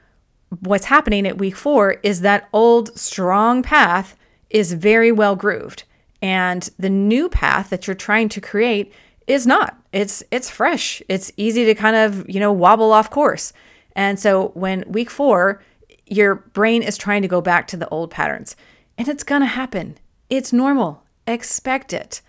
what's 0.59 0.85
happening 0.85 1.27
at 1.27 1.37
week 1.37 1.55
four 1.55 1.97
is 2.03 2.21
that 2.21 2.49
old 2.53 2.97
strong 2.97 3.63
path 3.63 4.15
is 4.49 4.73
very 4.73 5.11
well 5.11 5.35
grooved. 5.35 5.83
And 6.21 6.69
the 6.79 6.89
new 6.89 7.29
path 7.29 7.69
that 7.69 7.87
you're 7.87 7.95
trying 7.95 8.29
to 8.29 8.41
create 8.41 8.93
is 9.27 9.45
not. 9.45 9.77
It's 9.91 10.23
it's 10.31 10.49
fresh. 10.49 11.01
It's 11.09 11.31
easy 11.37 11.65
to 11.65 11.75
kind 11.75 11.95
of, 11.95 12.27
you 12.29 12.39
know, 12.39 12.51
wobble 12.51 12.91
off 12.91 13.09
course. 13.09 13.53
And 13.95 14.19
so 14.19 14.49
when 14.49 14.83
week 14.87 15.09
4, 15.09 15.61
your 16.07 16.35
brain 16.35 16.83
is 16.83 16.97
trying 16.97 17.21
to 17.21 17.27
go 17.27 17.41
back 17.41 17.67
to 17.67 17.77
the 17.77 17.89
old 17.89 18.11
patterns. 18.11 18.55
And 18.97 19.07
it's 19.07 19.23
going 19.23 19.41
to 19.41 19.47
happen. 19.47 19.97
It's 20.29 20.53
normal. 20.53 21.03
Expect 21.27 21.93
it. 21.93 22.21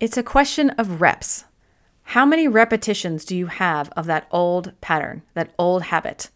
It's 0.00 0.16
a 0.16 0.22
question 0.22 0.70
of 0.70 1.00
reps. 1.00 1.44
How 2.02 2.24
many 2.24 2.48
repetitions 2.48 3.24
do 3.24 3.36
you 3.36 3.46
have 3.46 3.90
of 3.90 4.06
that 4.06 4.28
old 4.30 4.72
pattern, 4.80 5.22
that 5.34 5.52
old 5.58 5.84
habit? 5.84 6.30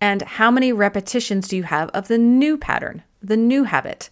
And 0.00 0.22
how 0.22 0.50
many 0.50 0.72
repetitions 0.72 1.48
do 1.48 1.56
you 1.56 1.62
have 1.64 1.88
of 1.90 2.08
the 2.08 2.18
new 2.18 2.58
pattern, 2.58 3.02
the 3.22 3.36
new 3.36 3.64
habit? 3.64 4.10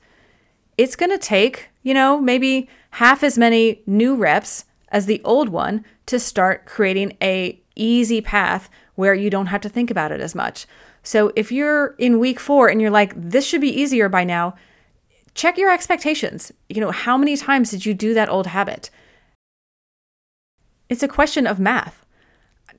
It's 0.79 0.97
going 0.97 1.11
to 1.11 1.19
take, 1.19 1.69
you 1.83 1.95
know, 1.95 2.21
maybe 2.21 2.69
half 2.91 3.23
as 3.23 3.38
many 3.38 3.83
new 3.87 4.17
reps 4.17 4.64
as 4.88 5.07
the 5.07 5.21
old 5.25 5.49
one 5.49 5.85
to 6.07 6.19
start 6.19 6.67
creating 6.67 7.17
a 7.23 7.61
easy 7.76 8.21
path 8.21 8.71
where 8.95 9.14
you 9.14 9.31
don't 9.31 9.47
have 9.47 9.61
to 9.61 9.69
think 9.69 9.91
about 9.91 10.12
it 10.12 10.21
as 10.21 10.35
much. 10.35 10.67
So 11.03 11.33
if 11.37 11.53
you're 11.53 11.95
in 11.99 12.19
week 12.19 12.41
4 12.41 12.69
and 12.69 12.81
you're 12.81 12.91
like 12.91 13.12
this 13.17 13.47
should 13.47 13.61
be 13.61 13.81
easier 13.81 14.09
by 14.09 14.25
now, 14.25 14.55
check 15.35 15.59
your 15.59 15.71
expectations. 15.71 16.53
You 16.69 16.81
know, 16.81 16.93
how 16.93 17.19
many 17.19 17.37
times 17.37 17.71
did 17.71 17.85
you 17.85 17.93
do 17.93 18.14
that 18.14 18.29
old 18.29 18.47
habit? 18.47 18.91
It's 20.88 21.03
a 21.03 21.09
question 21.09 21.47
of 21.47 21.59
math. 21.59 22.03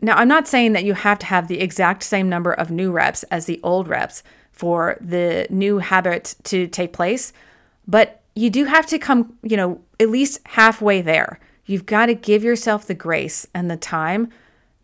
Now, 0.06 0.18
I'm 0.18 0.28
not 0.28 0.48
saying 0.48 0.74
that 0.74 0.84
you 0.84 0.94
have 0.94 1.18
to 1.18 1.26
have 1.26 1.48
the 1.48 1.60
exact 1.60 2.04
same 2.04 2.30
number 2.30 2.54
of 2.54 2.70
new 2.70 2.92
reps 2.92 3.24
as 3.24 3.48
the 3.48 3.60
old 3.64 3.88
reps 3.88 4.22
for 4.52 4.98
the 5.02 5.48
new 5.50 5.80
habit 5.80 6.36
to 6.44 6.68
take 6.68 6.94
place, 6.94 7.34
but 7.88 8.22
you 8.36 8.52
do 8.52 8.66
have 8.66 8.86
to 8.86 9.00
come, 9.00 9.36
you 9.42 9.58
know, 9.58 9.82
at 10.00 10.12
least 10.12 10.42
halfway 10.46 11.02
there. 11.02 11.40
You've 11.66 11.88
got 11.88 12.06
to 12.06 12.14
give 12.14 12.44
yourself 12.44 12.86
the 12.86 12.94
grace 12.94 13.48
and 13.56 13.72
the 13.72 13.78
time 13.78 14.30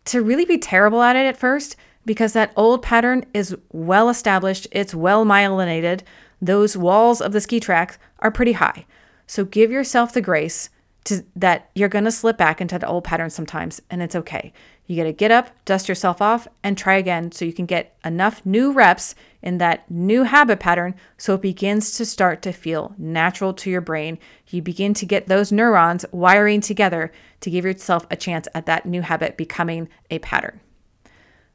to 0.06 0.20
really 0.20 0.44
be 0.44 0.58
terrible 0.58 1.02
at 1.02 1.14
it 1.14 1.24
at 1.24 1.36
first 1.36 1.76
because 2.04 2.32
that 2.32 2.52
old 2.56 2.82
pattern 2.82 3.24
is 3.32 3.56
well 3.70 4.08
established, 4.08 4.66
it's 4.72 4.92
well 4.92 5.24
myelinated. 5.24 6.00
Those 6.40 6.76
walls 6.76 7.20
of 7.20 7.30
the 7.30 7.40
ski 7.40 7.60
track 7.60 7.96
are 8.18 8.32
pretty 8.32 8.54
high. 8.54 8.86
So 9.28 9.44
give 9.44 9.70
yourself 9.70 10.12
the 10.12 10.20
grace 10.20 10.68
to, 11.04 11.24
that 11.36 11.70
you're 11.76 11.88
going 11.88 12.06
to 12.06 12.10
slip 12.10 12.36
back 12.36 12.60
into 12.60 12.76
the 12.76 12.88
old 12.88 13.04
pattern 13.04 13.30
sometimes, 13.30 13.80
and 13.88 14.02
it's 14.02 14.16
okay. 14.16 14.52
You 14.86 14.96
got 14.96 15.04
to 15.04 15.12
get 15.12 15.30
up, 15.30 15.50
dust 15.64 15.88
yourself 15.88 16.20
off, 16.20 16.48
and 16.62 16.76
try 16.76 16.96
again 16.96 17.30
so 17.30 17.44
you 17.44 17.52
can 17.52 17.66
get 17.66 17.96
enough 18.04 18.44
new 18.44 18.72
reps 18.72 19.14
in 19.40 19.58
that 19.58 19.88
new 19.90 20.24
habit 20.24 20.60
pattern 20.60 20.94
so 21.16 21.34
it 21.34 21.42
begins 21.42 21.96
to 21.96 22.04
start 22.04 22.42
to 22.42 22.52
feel 22.52 22.94
natural 22.98 23.54
to 23.54 23.70
your 23.70 23.80
brain. 23.80 24.18
You 24.48 24.60
begin 24.60 24.92
to 24.94 25.06
get 25.06 25.28
those 25.28 25.52
neurons 25.52 26.04
wiring 26.10 26.60
together 26.60 27.12
to 27.40 27.50
give 27.50 27.64
yourself 27.64 28.06
a 28.10 28.16
chance 28.16 28.48
at 28.54 28.66
that 28.66 28.84
new 28.84 29.02
habit 29.02 29.36
becoming 29.36 29.88
a 30.10 30.18
pattern. 30.18 30.60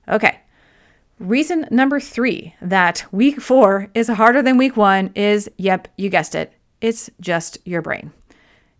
Okay. 0.08 0.40
Reason 1.20 1.68
number 1.70 2.00
three 2.00 2.56
that 2.62 3.06
week 3.12 3.42
four 3.42 3.90
is 3.94 4.08
harder 4.08 4.42
than 4.42 4.58
week 4.58 4.78
one 4.78 5.12
is 5.16 5.50
yep, 5.58 5.88
you 5.98 6.10
guessed 6.10 6.36
it, 6.36 6.54
it's 6.80 7.10
just 7.20 7.58
your 7.66 7.82
brain. 7.82 8.14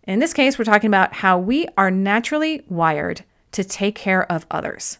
In 0.04 0.20
this 0.20 0.32
case, 0.32 0.58
we're 0.58 0.64
talking 0.64 0.88
about 0.88 1.12
how 1.12 1.38
we 1.38 1.66
are 1.76 1.90
naturally 1.90 2.62
wired 2.68 3.24
to 3.52 3.64
take 3.64 3.94
care 3.94 4.30
of 4.30 4.46
others. 4.50 4.98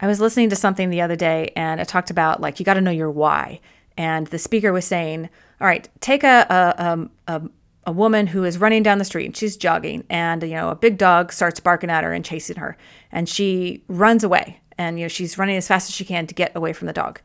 I 0.00 0.06
was 0.06 0.20
listening 0.20 0.48
to 0.50 0.56
something 0.56 0.90
the 0.90 1.02
other 1.02 1.16
day 1.16 1.52
and 1.54 1.80
it 1.80 1.88
talked 1.88 2.10
about 2.10 2.40
like 2.40 2.58
you 2.58 2.64
got 2.64 2.74
to 2.74 2.80
know 2.80 2.90
your 2.90 3.10
why. 3.10 3.60
And 3.96 4.26
the 4.28 4.38
speaker 4.38 4.72
was 4.72 4.86
saying, 4.86 5.28
all 5.60 5.66
right, 5.66 5.88
take 6.00 6.24
a, 6.24 6.46
a, 6.48 6.84
um, 6.84 7.10
a, 7.28 7.42
a 7.86 7.92
woman 7.92 8.28
who 8.28 8.44
is 8.44 8.58
running 8.58 8.82
down 8.82 8.98
the 8.98 9.04
street 9.04 9.26
and 9.26 9.36
she's 9.36 9.56
jogging 9.56 10.04
and 10.08 10.42
you 10.42 10.50
know 10.50 10.70
a 10.70 10.74
big 10.74 10.96
dog 10.96 11.32
starts 11.32 11.60
barking 11.60 11.90
at 11.90 12.04
her 12.04 12.12
and 12.12 12.24
chasing 12.24 12.56
her 12.56 12.76
and 13.10 13.28
she 13.28 13.82
runs 13.88 14.22
away 14.22 14.60
and 14.78 14.98
you 14.98 15.04
know 15.04 15.08
she's 15.08 15.38
running 15.38 15.56
as 15.56 15.66
fast 15.68 15.88
as 15.88 15.94
she 15.94 16.04
can 16.04 16.26
to 16.26 16.34
get 16.34 16.54
away 16.54 16.72
from 16.72 16.86
the 16.86 16.92
dog. 16.92 17.20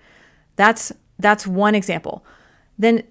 That's 0.55 0.91
that's 1.19 1.47
one 1.47 1.75
example. 1.75 2.25
Then 2.77 3.03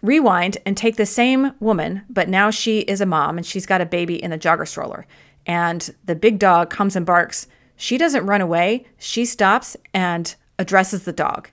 rewind 0.00 0.58
and 0.64 0.76
take 0.76 0.96
the 0.96 1.06
same 1.06 1.52
woman, 1.60 2.02
but 2.08 2.28
now 2.28 2.50
she 2.50 2.80
is 2.80 3.00
a 3.00 3.06
mom 3.06 3.36
and 3.36 3.46
she's 3.46 3.66
got 3.66 3.80
a 3.80 3.86
baby 3.86 4.22
in 4.22 4.32
a 4.32 4.38
jogger 4.38 4.66
stroller 4.66 5.06
and 5.46 5.94
the 6.04 6.14
big 6.14 6.38
dog 6.38 6.70
comes 6.70 6.96
and 6.96 7.06
barks, 7.06 7.46
she 7.76 7.98
doesn't 7.98 8.26
run 8.26 8.40
away. 8.40 8.86
She 8.98 9.24
stops 9.24 9.76
and 9.92 10.34
addresses 10.58 11.04
the 11.04 11.12
dog. 11.12 11.50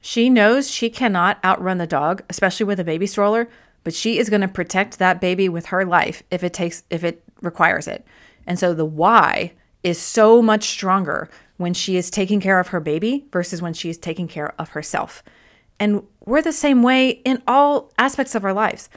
She 0.00 0.30
knows 0.30 0.70
she 0.70 0.88
cannot 0.88 1.44
outrun 1.44 1.78
the 1.78 1.86
dog, 1.86 2.22
especially 2.30 2.64
with 2.64 2.78
a 2.78 2.84
baby 2.84 3.06
stroller, 3.06 3.48
but 3.82 3.94
she 3.94 4.18
is 4.18 4.30
going 4.30 4.42
to 4.42 4.48
protect 4.48 4.98
that 4.98 5.20
baby 5.20 5.48
with 5.48 5.66
her 5.66 5.84
life 5.84 6.22
if 6.30 6.44
it 6.44 6.52
takes 6.52 6.84
if 6.90 7.02
it 7.02 7.24
requires 7.42 7.88
it. 7.88 8.06
And 8.46 8.58
so 8.58 8.72
the 8.72 8.84
why 8.84 9.52
is 9.82 9.98
so 9.98 10.40
much 10.42 10.64
stronger 10.64 11.28
when 11.56 11.74
she 11.74 11.96
is 11.96 12.10
taking 12.10 12.40
care 12.40 12.60
of 12.60 12.68
her 12.68 12.80
baby 12.80 13.26
versus 13.32 13.62
when 13.62 13.72
she 13.72 13.88
is 13.88 13.98
taking 13.98 14.28
care 14.28 14.54
of 14.60 14.70
herself. 14.70 15.22
And 15.80 16.02
we're 16.24 16.42
the 16.42 16.52
same 16.52 16.82
way 16.82 17.10
in 17.10 17.42
all 17.46 17.92
aspects 17.98 18.34
of 18.34 18.44
our 18.44 18.52
lives 18.52 18.88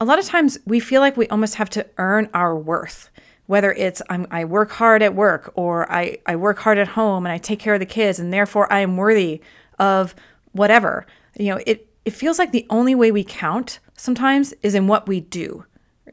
a 0.00 0.04
lot 0.04 0.18
of 0.18 0.26
times 0.26 0.58
we 0.66 0.80
feel 0.80 1.00
like 1.00 1.16
we 1.16 1.26
almost 1.28 1.56
have 1.56 1.70
to 1.70 1.86
earn 1.98 2.28
our 2.34 2.56
worth 2.56 3.10
whether 3.46 3.72
it's 3.72 4.02
I'm, 4.10 4.26
i 4.30 4.44
work 4.44 4.72
hard 4.72 5.02
at 5.02 5.14
work 5.14 5.52
or 5.54 5.90
I, 5.90 6.18
I 6.26 6.36
work 6.36 6.58
hard 6.58 6.78
at 6.78 6.88
home 6.88 7.24
and 7.24 7.32
i 7.32 7.38
take 7.38 7.58
care 7.58 7.74
of 7.74 7.80
the 7.80 7.86
kids 7.86 8.18
and 8.18 8.32
therefore 8.32 8.72
i 8.72 8.80
am 8.80 8.96
worthy 8.96 9.40
of 9.78 10.14
whatever. 10.56 11.06
You 11.38 11.54
know 11.54 11.60
it, 11.66 11.88
it 12.04 12.12
feels 12.12 12.38
like 12.38 12.52
the 12.52 12.66
only 12.70 12.94
way 12.94 13.12
we 13.12 13.24
count 13.24 13.78
sometimes 13.94 14.54
is 14.62 14.74
in 14.74 14.86
what 14.86 15.06
we 15.06 15.20
do 15.20 15.64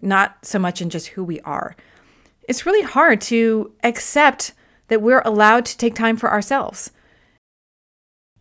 not 0.02 0.46
so 0.46 0.60
much 0.60 0.82
in 0.82 0.90
just 0.90 1.08
who 1.08 1.24
we 1.24 1.40
are. 1.42 1.76
It's 2.50 2.66
really 2.66 2.82
hard 2.82 3.22
to 3.22 3.72
accept 3.84 4.54
that 4.90 5.02
we're 5.02 5.22
allowed 5.24 5.66
to 5.66 5.78
take 5.78 5.96
time 5.96 6.18
for 6.18 6.30
ourselves. 6.30 6.92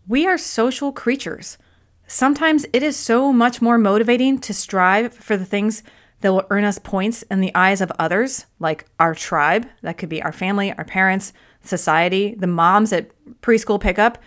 We 0.09 0.27
are 0.27 0.37
social 0.37 0.91
creatures 0.91 1.59
Sometimes 2.07 2.67
it 2.73 2.83
is 2.83 2.97
so 2.97 3.33
much 3.33 3.63
more 3.63 3.79
motivating 3.79 4.39
to 4.41 4.53
strive 4.53 5.15
for 5.15 5.37
the 5.37 5.45
things 5.45 5.83
that 6.21 6.33
will 6.33 6.47
earn 6.51 6.65
us 6.65 6.79
points 6.79 7.23
in 7.23 7.41
the 7.41 7.55
eyes 7.55 7.81
of 7.81 7.93
others, 7.99 8.47
like 8.59 8.87
our 9.01 9.15
tribe, 9.15 9.67
that 9.83 9.99
could 9.99 10.09
be 10.09 10.23
our 10.23 10.33
family, 10.33 10.73
our 10.73 10.85
parents, 10.85 11.33
society, 11.63 12.35
the 12.39 12.47
moms 12.47 12.93
at 12.93 13.11
preschool 13.41 13.81
pickup, 13.81 14.19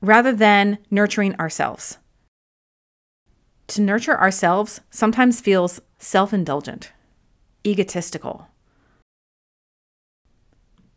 rather 0.00 0.32
than 0.32 0.78
nurturing 0.90 1.34
ourselves. 1.36 1.98
To 3.68 3.82
nurture 3.82 4.18
ourselves 4.18 4.80
sometimes 4.90 5.40
feels 5.40 5.80
self 5.98 6.32
indulgent, 6.32 6.92
egotistical, 7.64 8.48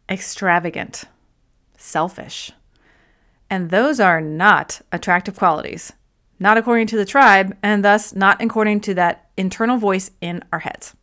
extravagant, 0.10 1.06
selfish. 1.78 2.52
And 3.50 3.70
those 3.70 4.00
are 4.00 4.22
not 4.22 4.82
attractive 4.92 5.36
qualities, 5.36 5.94
not 6.40 6.58
according 6.58 6.88
to 6.88 6.98
the 6.98 7.06
tribe, 7.06 7.58
and 7.64 7.84
thus 7.84 8.14
not 8.14 8.42
according 8.42 8.82
to 8.82 8.94
that 8.96 9.30
internal 9.38 9.78
voice 9.78 10.12
in 10.22 10.44
our 10.52 10.60
heads. 10.60 10.96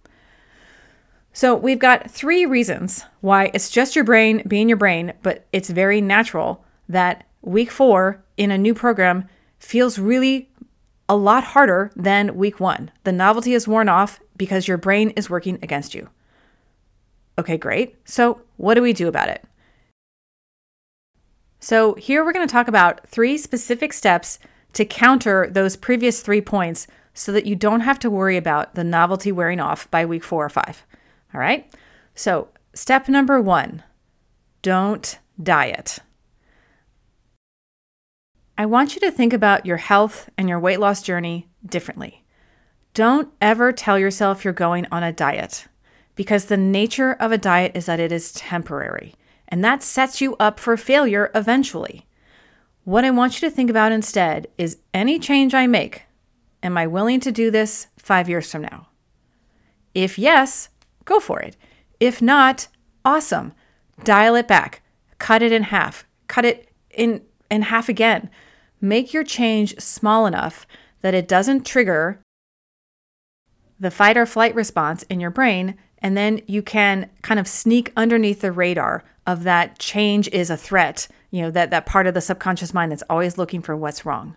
So, 1.32 1.54
we've 1.54 1.78
got 1.78 2.10
three 2.10 2.46
reasons 2.46 3.04
why 3.20 3.50
it's 3.52 3.68
just 3.68 3.94
your 3.94 4.04
brain 4.06 4.42
being 4.48 4.68
your 4.68 4.78
brain, 4.78 5.12
but 5.22 5.46
it's 5.52 5.68
very 5.68 6.00
natural 6.00 6.64
that 6.88 7.26
week 7.42 7.70
four 7.70 8.24
in 8.36 8.50
a 8.50 8.56
new 8.56 8.72
program 8.72 9.28
feels 9.58 9.98
really 9.98 10.50
a 11.08 11.16
lot 11.16 11.44
harder 11.44 11.90
than 11.94 12.36
week 12.36 12.58
one. 12.58 12.90
The 13.04 13.12
novelty 13.12 13.52
is 13.54 13.68
worn 13.68 13.88
off 13.88 14.20
because 14.36 14.66
your 14.66 14.78
brain 14.78 15.10
is 15.10 15.30
working 15.30 15.58
against 15.62 15.94
you. 15.94 16.08
Okay, 17.38 17.56
great. 17.56 17.96
So, 18.04 18.40
what 18.56 18.74
do 18.74 18.82
we 18.82 18.92
do 18.92 19.08
about 19.08 19.28
it? 19.28 19.44
So, 21.66 21.94
here 21.94 22.24
we're 22.24 22.32
going 22.32 22.46
to 22.46 22.52
talk 22.52 22.68
about 22.68 23.08
three 23.08 23.36
specific 23.36 23.92
steps 23.92 24.38
to 24.74 24.84
counter 24.84 25.48
those 25.50 25.74
previous 25.74 26.22
three 26.22 26.40
points 26.40 26.86
so 27.12 27.32
that 27.32 27.44
you 27.44 27.56
don't 27.56 27.80
have 27.80 27.98
to 27.98 28.08
worry 28.08 28.36
about 28.36 28.76
the 28.76 28.84
novelty 28.84 29.32
wearing 29.32 29.58
off 29.58 29.90
by 29.90 30.06
week 30.06 30.22
four 30.22 30.44
or 30.44 30.48
five. 30.48 30.86
All 31.34 31.40
right? 31.40 31.68
So, 32.14 32.50
step 32.72 33.08
number 33.08 33.40
one 33.40 33.82
don't 34.62 35.18
diet. 35.42 35.98
I 38.56 38.64
want 38.64 38.94
you 38.94 39.00
to 39.00 39.10
think 39.10 39.32
about 39.32 39.66
your 39.66 39.78
health 39.78 40.30
and 40.38 40.48
your 40.48 40.60
weight 40.60 40.78
loss 40.78 41.02
journey 41.02 41.48
differently. 41.68 42.24
Don't 42.94 43.32
ever 43.40 43.72
tell 43.72 43.98
yourself 43.98 44.44
you're 44.44 44.52
going 44.52 44.86
on 44.92 45.02
a 45.02 45.12
diet 45.12 45.66
because 46.14 46.44
the 46.44 46.56
nature 46.56 47.14
of 47.14 47.32
a 47.32 47.38
diet 47.38 47.72
is 47.74 47.86
that 47.86 47.98
it 47.98 48.12
is 48.12 48.32
temporary 48.32 49.16
and 49.48 49.64
that 49.64 49.82
sets 49.82 50.20
you 50.20 50.36
up 50.36 50.58
for 50.58 50.76
failure 50.76 51.30
eventually. 51.34 52.06
What 52.84 53.04
I 53.04 53.10
want 53.10 53.40
you 53.40 53.48
to 53.48 53.54
think 53.54 53.70
about 53.70 53.92
instead 53.92 54.48
is 54.58 54.78
any 54.94 55.18
change 55.18 55.54
I 55.54 55.66
make, 55.66 56.02
am 56.62 56.78
I 56.78 56.86
willing 56.86 57.20
to 57.20 57.32
do 57.32 57.50
this 57.50 57.88
five 57.96 58.28
years 58.28 58.50
from 58.50 58.62
now? 58.62 58.88
If 59.94 60.18
yes, 60.18 60.68
go 61.04 61.20
for 61.20 61.40
it. 61.40 61.56
If 61.98 62.20
not, 62.20 62.68
awesome. 63.04 63.54
Dial 64.04 64.34
it 64.34 64.46
back, 64.46 64.82
cut 65.18 65.42
it 65.42 65.52
in 65.52 65.64
half, 65.64 66.06
cut 66.28 66.44
it 66.44 66.68
in, 66.90 67.22
in 67.50 67.62
half 67.62 67.88
again. 67.88 68.30
Make 68.80 69.14
your 69.14 69.24
change 69.24 69.80
small 69.80 70.26
enough 70.26 70.66
that 71.00 71.14
it 71.14 71.26
doesn't 71.26 71.64
trigger 71.64 72.20
the 73.78 73.90
fight 73.90 74.16
or 74.16 74.26
flight 74.26 74.54
response 74.54 75.02
in 75.04 75.20
your 75.20 75.30
brain, 75.30 75.76
and 76.02 76.16
then 76.16 76.40
you 76.46 76.62
can 76.62 77.10
kind 77.22 77.40
of 77.40 77.48
sneak 77.48 77.92
underneath 77.96 78.40
the 78.40 78.52
radar 78.52 79.04
of 79.26 79.42
that 79.42 79.78
change 79.78 80.28
is 80.28 80.50
a 80.50 80.56
threat, 80.56 81.08
you 81.30 81.42
know, 81.42 81.50
that, 81.50 81.70
that 81.70 81.86
part 81.86 82.06
of 82.06 82.14
the 82.14 82.20
subconscious 82.20 82.72
mind 82.72 82.92
that's 82.92 83.02
always 83.10 83.38
looking 83.38 83.62
for 83.62 83.76
what's 83.76 84.06
wrong. 84.06 84.36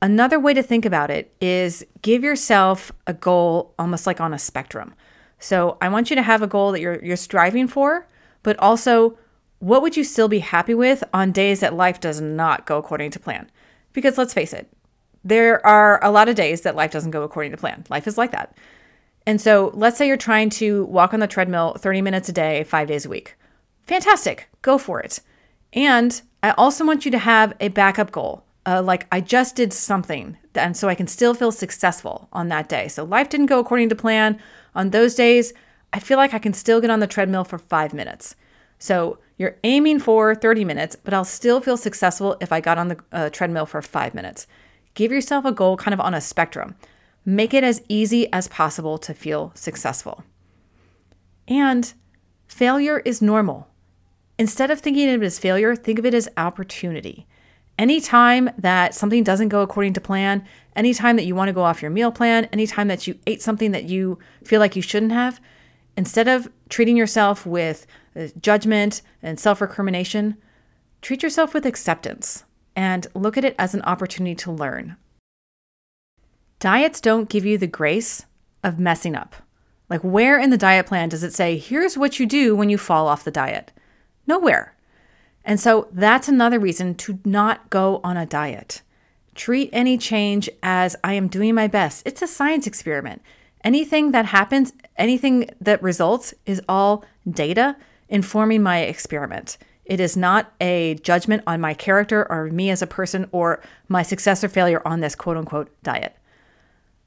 Another 0.00 0.38
way 0.38 0.54
to 0.54 0.62
think 0.62 0.84
about 0.84 1.10
it 1.10 1.34
is 1.40 1.84
give 2.02 2.22
yourself 2.22 2.92
a 3.06 3.12
goal 3.12 3.74
almost 3.78 4.06
like 4.06 4.20
on 4.20 4.32
a 4.32 4.38
spectrum. 4.38 4.94
So 5.40 5.76
I 5.80 5.88
want 5.88 6.10
you 6.10 6.16
to 6.16 6.22
have 6.22 6.42
a 6.42 6.46
goal 6.46 6.72
that 6.72 6.80
you're 6.80 7.04
you're 7.04 7.16
striving 7.16 7.66
for, 7.66 8.06
but 8.42 8.58
also 8.58 9.18
what 9.58 9.82
would 9.82 9.96
you 9.96 10.04
still 10.04 10.28
be 10.28 10.38
happy 10.38 10.74
with 10.74 11.02
on 11.12 11.32
days 11.32 11.60
that 11.60 11.74
life 11.74 11.98
does 11.98 12.20
not 12.20 12.64
go 12.64 12.78
according 12.78 13.10
to 13.12 13.20
plan? 13.20 13.50
Because 13.92 14.16
let's 14.16 14.34
face 14.34 14.52
it, 14.52 14.70
there 15.24 15.64
are 15.66 16.02
a 16.04 16.12
lot 16.12 16.28
of 16.28 16.36
days 16.36 16.60
that 16.60 16.76
life 16.76 16.92
doesn't 16.92 17.10
go 17.10 17.22
according 17.22 17.50
to 17.50 17.56
plan. 17.56 17.84
Life 17.88 18.06
is 18.06 18.16
like 18.16 18.30
that. 18.30 18.56
And 19.28 19.40
so 19.40 19.70
let's 19.74 19.98
say 19.98 20.08
you're 20.08 20.16
trying 20.16 20.48
to 20.50 20.86
walk 20.86 21.12
on 21.12 21.20
the 21.20 21.26
treadmill 21.26 21.74
30 21.78 22.00
minutes 22.02 22.28
a 22.28 22.32
day, 22.32 22.64
five 22.64 22.88
days 22.88 23.04
a 23.04 23.08
week 23.08 23.36
fantastic, 23.88 24.48
go 24.62 24.78
for 24.78 25.00
it. 25.00 25.20
And 25.72 26.20
I 26.42 26.50
also 26.52 26.86
want 26.86 27.04
you 27.04 27.10
to 27.10 27.18
have 27.18 27.54
a 27.58 27.68
backup 27.68 28.12
goal. 28.12 28.44
Uh, 28.66 28.82
like 28.82 29.06
I 29.10 29.22
just 29.22 29.56
did 29.56 29.72
something, 29.72 30.36
and 30.54 30.76
so 30.76 30.88
I 30.88 30.94
can 30.94 31.06
still 31.06 31.32
feel 31.32 31.50
successful 31.50 32.28
on 32.34 32.48
that 32.48 32.68
day. 32.68 32.86
So 32.88 33.02
life 33.02 33.30
didn't 33.30 33.46
go 33.46 33.58
according 33.58 33.88
to 33.88 33.96
plan. 33.96 34.38
On 34.74 34.90
those 34.90 35.14
days, 35.14 35.54
I 35.94 36.00
feel 36.00 36.18
like 36.18 36.34
I 36.34 36.38
can 36.38 36.52
still 36.52 36.80
get 36.80 36.90
on 36.90 37.00
the 37.00 37.06
treadmill 37.06 37.44
for 37.44 37.56
five 37.56 37.94
minutes. 37.94 38.36
So 38.78 39.18
you're 39.38 39.56
aiming 39.64 40.00
for 40.00 40.34
30 40.34 40.66
minutes, 40.66 40.96
but 40.96 41.14
I'll 41.14 41.24
still 41.24 41.62
feel 41.62 41.78
successful 41.78 42.36
if 42.42 42.52
I 42.52 42.60
got 42.60 42.76
on 42.76 42.88
the 42.88 42.98
uh, 43.10 43.30
treadmill 43.30 43.64
for 43.64 43.80
five 43.80 44.12
minutes. 44.14 44.46
Give 44.92 45.12
yourself 45.12 45.46
a 45.46 45.52
goal 45.52 45.78
kind 45.78 45.94
of 45.94 46.00
on 46.00 46.12
a 46.12 46.20
spectrum. 46.20 46.74
Make 47.24 47.52
it 47.54 47.64
as 47.64 47.82
easy 47.88 48.32
as 48.32 48.48
possible 48.48 48.98
to 48.98 49.14
feel 49.14 49.52
successful. 49.54 50.24
And 51.46 51.92
failure 52.46 53.00
is 53.00 53.22
normal. 53.22 53.68
Instead 54.38 54.70
of 54.70 54.80
thinking 54.80 55.10
of 55.10 55.22
it 55.22 55.26
as 55.26 55.38
failure, 55.38 55.74
think 55.74 55.98
of 55.98 56.06
it 56.06 56.14
as 56.14 56.28
opportunity. 56.36 57.26
Anytime 57.78 58.50
that 58.58 58.94
something 58.94 59.22
doesn't 59.22 59.48
go 59.48 59.62
according 59.62 59.92
to 59.94 60.00
plan, 60.00 60.44
anytime 60.74 61.16
that 61.16 61.24
you 61.26 61.34
want 61.34 61.48
to 61.48 61.52
go 61.52 61.62
off 61.62 61.80
your 61.80 61.90
meal 61.90 62.10
plan, 62.10 62.46
anytime 62.46 62.88
that 62.88 63.06
you 63.06 63.18
ate 63.26 63.40
something 63.40 63.70
that 63.70 63.84
you 63.84 64.18
feel 64.44 64.60
like 64.60 64.74
you 64.74 64.82
shouldn't 64.82 65.12
have, 65.12 65.40
instead 65.96 66.28
of 66.28 66.48
treating 66.68 66.96
yourself 66.96 67.46
with 67.46 67.86
uh, 68.16 68.28
judgment 68.40 69.02
and 69.22 69.38
self 69.38 69.60
recrimination, 69.60 70.36
treat 71.02 71.22
yourself 71.22 71.54
with 71.54 71.66
acceptance 71.66 72.44
and 72.74 73.06
look 73.14 73.36
at 73.36 73.44
it 73.44 73.54
as 73.58 73.74
an 73.74 73.82
opportunity 73.82 74.34
to 74.34 74.52
learn. 74.52 74.96
Diets 76.60 77.00
don't 77.00 77.28
give 77.28 77.44
you 77.44 77.56
the 77.56 77.68
grace 77.68 78.26
of 78.64 78.78
messing 78.80 79.14
up. 79.14 79.36
Like, 79.88 80.02
where 80.02 80.38
in 80.38 80.50
the 80.50 80.58
diet 80.58 80.86
plan 80.86 81.08
does 81.08 81.22
it 81.22 81.32
say, 81.32 81.56
here's 81.56 81.96
what 81.96 82.18
you 82.18 82.26
do 82.26 82.56
when 82.56 82.68
you 82.68 82.76
fall 82.76 83.06
off 83.06 83.24
the 83.24 83.30
diet? 83.30 83.72
Nowhere. 84.26 84.74
And 85.44 85.58
so 85.60 85.88
that's 85.92 86.28
another 86.28 86.58
reason 86.58 86.94
to 86.96 87.20
not 87.24 87.70
go 87.70 88.00
on 88.04 88.16
a 88.16 88.26
diet. 88.26 88.82
Treat 89.34 89.70
any 89.72 89.96
change 89.96 90.50
as 90.62 90.96
I 91.04 91.14
am 91.14 91.28
doing 91.28 91.54
my 91.54 91.68
best. 91.68 92.02
It's 92.04 92.22
a 92.22 92.26
science 92.26 92.66
experiment. 92.66 93.22
Anything 93.62 94.10
that 94.12 94.26
happens, 94.26 94.72
anything 94.96 95.48
that 95.60 95.82
results 95.82 96.34
is 96.44 96.60
all 96.68 97.04
data 97.28 97.76
informing 98.08 98.62
my 98.62 98.80
experiment. 98.80 99.58
It 99.84 100.00
is 100.00 100.16
not 100.16 100.52
a 100.60 100.96
judgment 100.96 101.44
on 101.46 101.60
my 101.60 101.72
character 101.72 102.30
or 102.30 102.46
me 102.46 102.68
as 102.68 102.82
a 102.82 102.86
person 102.86 103.28
or 103.32 103.62
my 103.88 104.02
success 104.02 104.44
or 104.44 104.48
failure 104.48 104.82
on 104.84 105.00
this 105.00 105.14
quote 105.14 105.36
unquote 105.36 105.70
diet. 105.82 106.17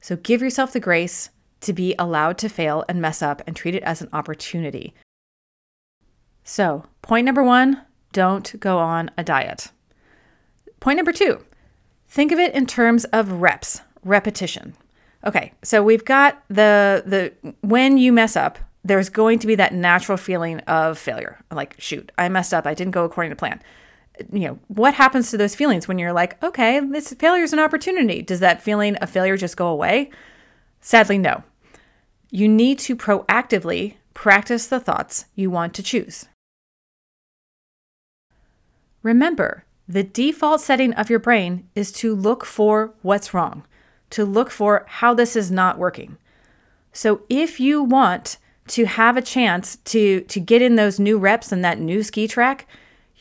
So 0.02 0.16
give 0.16 0.42
yourself 0.42 0.72
the 0.72 0.80
grace 0.80 1.30
to 1.60 1.72
be 1.72 1.94
allowed 1.98 2.36
to 2.38 2.48
fail 2.48 2.84
and 2.88 3.00
mess 3.00 3.22
up 3.22 3.40
and 3.46 3.56
treat 3.56 3.74
it 3.74 3.84
as 3.84 4.02
an 4.02 4.08
opportunity. 4.12 4.94
So, 6.44 6.84
point 7.00 7.24
number 7.24 7.42
one 7.42 7.82
don't 8.12 8.60
go 8.60 8.78
on 8.78 9.10
a 9.16 9.24
diet. 9.24 9.70
Point 10.80 10.96
number 10.96 11.12
two 11.12 11.40
think 12.08 12.32
of 12.32 12.38
it 12.38 12.54
in 12.54 12.66
terms 12.66 13.04
of 13.06 13.40
reps, 13.40 13.80
repetition. 14.04 14.74
Okay, 15.24 15.52
so 15.62 15.82
we've 15.82 16.04
got 16.04 16.42
the 16.48 17.04
the 17.06 17.54
when 17.60 17.96
you 17.96 18.12
mess 18.12 18.36
up, 18.36 18.58
there's 18.84 19.08
going 19.08 19.38
to 19.38 19.46
be 19.46 19.54
that 19.54 19.72
natural 19.72 20.18
feeling 20.18 20.58
of 20.60 20.98
failure. 20.98 21.38
Like, 21.52 21.76
shoot, 21.78 22.10
I 22.18 22.28
messed 22.28 22.52
up. 22.52 22.66
I 22.66 22.74
didn't 22.74 22.90
go 22.90 23.04
according 23.04 23.30
to 23.30 23.36
plan. 23.36 23.62
You 24.32 24.48
know, 24.48 24.58
what 24.68 24.94
happens 24.94 25.30
to 25.30 25.36
those 25.36 25.54
feelings 25.54 25.88
when 25.88 25.98
you're 25.98 26.12
like, 26.12 26.42
okay, 26.42 26.80
this 26.80 27.12
failure 27.14 27.44
is 27.44 27.52
an 27.52 27.58
opportunity? 27.58 28.22
Does 28.22 28.40
that 28.40 28.62
feeling 28.62 28.96
of 28.96 29.10
failure 29.10 29.36
just 29.36 29.56
go 29.56 29.68
away? 29.68 30.10
Sadly, 30.80 31.18
no. 31.18 31.42
You 32.30 32.48
need 32.48 32.78
to 32.80 32.96
proactively 32.96 33.96
practice 34.14 34.66
the 34.66 34.80
thoughts 34.80 35.26
you 35.34 35.50
want 35.50 35.74
to 35.74 35.82
choose. 35.82 36.26
Remember, 39.02 39.64
the 39.88 40.02
default 40.02 40.60
setting 40.60 40.92
of 40.94 41.10
your 41.10 41.18
brain 41.18 41.68
is 41.74 41.90
to 41.92 42.14
look 42.14 42.44
for 42.44 42.94
what's 43.02 43.34
wrong, 43.34 43.64
to 44.10 44.24
look 44.24 44.50
for 44.50 44.84
how 44.88 45.14
this 45.14 45.36
is 45.36 45.50
not 45.50 45.78
working. 45.78 46.16
So 46.92 47.22
if 47.28 47.58
you 47.58 47.82
want 47.82 48.38
to 48.68 48.84
have 48.84 49.16
a 49.16 49.22
chance 49.22 49.76
to 49.76 50.20
to 50.22 50.38
get 50.38 50.62
in 50.62 50.76
those 50.76 51.00
new 51.00 51.18
reps 51.18 51.50
and 51.50 51.64
that 51.64 51.80
new 51.80 52.02
ski 52.02 52.28
track, 52.28 52.66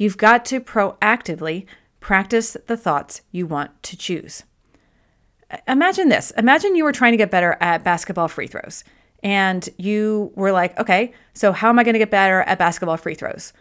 you've 0.01 0.17
got 0.17 0.43
to 0.43 0.59
proactively 0.59 1.67
practice 1.99 2.57
the 2.65 2.75
thoughts 2.75 3.21
you 3.31 3.45
want 3.45 3.83
to 3.83 3.95
choose. 3.95 4.41
Imagine 5.67 6.09
this. 6.09 6.31
Imagine 6.31 6.75
you 6.75 6.83
were 6.83 6.91
trying 6.91 7.11
to 7.11 7.17
get 7.17 7.29
better 7.29 7.55
at 7.61 7.83
basketball 7.83 8.27
free 8.27 8.47
throws 8.47 8.83
and 9.21 9.69
you 9.77 10.31
were 10.33 10.51
like, 10.51 10.79
"Okay, 10.79 11.13
so 11.35 11.51
how 11.51 11.69
am 11.69 11.77
I 11.77 11.83
going 11.83 11.93
to 11.93 11.99
get 11.99 12.09
better 12.09 12.41
at 12.41 12.57
basketball 12.57 12.97
free 12.97 13.13
throws?" 13.13 13.53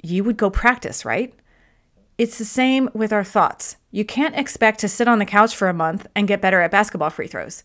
You 0.00 0.22
would 0.22 0.36
go 0.36 0.48
practice, 0.48 1.04
right? 1.04 1.34
It's 2.18 2.38
the 2.38 2.44
same 2.44 2.88
with 2.94 3.12
our 3.12 3.24
thoughts. 3.24 3.76
You 3.90 4.04
can't 4.04 4.36
expect 4.36 4.78
to 4.80 4.88
sit 4.88 5.08
on 5.08 5.18
the 5.18 5.26
couch 5.26 5.56
for 5.56 5.68
a 5.68 5.74
month 5.74 6.06
and 6.14 6.28
get 6.28 6.40
better 6.40 6.60
at 6.60 6.70
basketball 6.70 7.10
free 7.10 7.26
throws. 7.26 7.64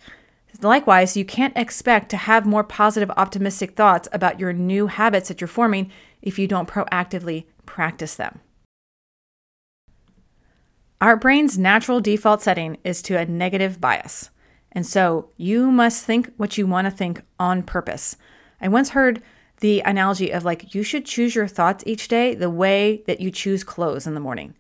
Likewise, 0.64 1.16
you 1.16 1.26
can't 1.26 1.56
expect 1.56 2.10
to 2.10 2.18
have 2.18 2.48
more 2.48 2.64
positive, 2.64 3.12
optimistic 3.18 3.76
thoughts 3.76 4.08
about 4.12 4.40
your 4.40 4.52
new 4.52 4.88
habits 4.88 5.28
that 5.28 5.42
you're 5.42 5.48
forming 5.48 5.92
if 6.24 6.40
you 6.40 6.48
don't 6.48 6.68
proactively 6.68 7.46
practice 7.66 8.16
them. 8.16 8.40
Our 11.02 11.16
brain's 11.18 11.58
natural 11.58 12.00
default 12.00 12.42
setting 12.42 12.78
is 12.84 13.02
to 13.04 13.18
a 13.18 13.26
negative 13.26 13.82
bias. 13.82 14.30
And 14.72 14.86
so 14.86 15.30
you 15.38 15.72
must 15.72 16.04
think 16.04 16.34
what 16.38 16.58
you 16.58 16.68
want 16.68 16.86
to 16.86 16.92
think 16.92 17.22
on 17.40 17.64
purpose. 17.64 18.18
I 18.62 18.68
once 18.68 18.90
heard 18.90 19.22
the 19.60 19.82
analogy 19.82 20.32
of 20.32 20.44
like 20.44 20.76
you 20.76 20.84
should 20.84 21.06
choose 21.06 21.36
your 21.36 21.48
thoughts 21.48 21.84
each 21.88 22.08
day 22.08 22.36
the 22.36 22.50
way 22.50 23.04
that 23.08 23.22
you 23.22 23.32
choose 23.32 23.64
clothes 23.64 24.08
in 24.08 24.14
the 24.14 24.20
morning. 24.20 24.56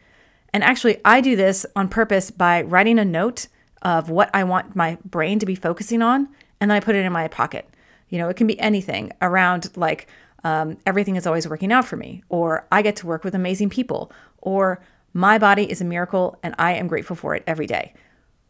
And 0.53 0.63
actually, 0.63 1.01
I 1.03 1.19
do 1.19 1.35
this 1.35 1.65
on 1.75 1.89
purpose 1.89 2.31
by 2.31 2.61
writing 2.61 2.97
a 2.97 3.05
note 3.05 3.47
of 3.81 4.09
what 4.09 4.29
I 4.33 4.45
want 4.45 4.75
my 4.75 4.97
brain 5.03 5.37
to 5.39 5.45
be 5.45 5.55
focusing 5.55 6.01
on, 6.01 6.29
and 6.61 6.71
then 6.71 6.77
I 6.77 6.79
put 6.79 6.95
it 6.95 7.05
in 7.05 7.11
my 7.11 7.27
pocket. 7.27 7.69
You 8.09 8.17
know, 8.17 8.29
it 8.29 8.37
can 8.37 8.47
be 8.47 8.59
anything 8.59 9.11
around 9.21 9.75
like 9.75 10.07
um, 10.45 10.77
everything 10.85 11.15
is 11.15 11.25
always 11.25 11.47
working 11.47 11.73
out 11.73 11.85
for 11.85 11.97
me, 11.97 12.23
or 12.29 12.67
I 12.71 12.83
get 12.83 12.95
to 12.97 13.07
work 13.07 13.23
with 13.23 13.33
amazing 13.33 13.71
people, 13.71 14.11
or 14.37 14.79
my 15.11 15.39
body 15.39 15.69
is 15.69 15.81
a 15.81 15.85
miracle 15.85 16.37
and 16.43 16.53
I 16.59 16.73
am 16.73 16.87
grateful 16.87 17.15
for 17.15 17.35
it 17.35 17.43
every 17.47 17.65
day. 17.65 17.93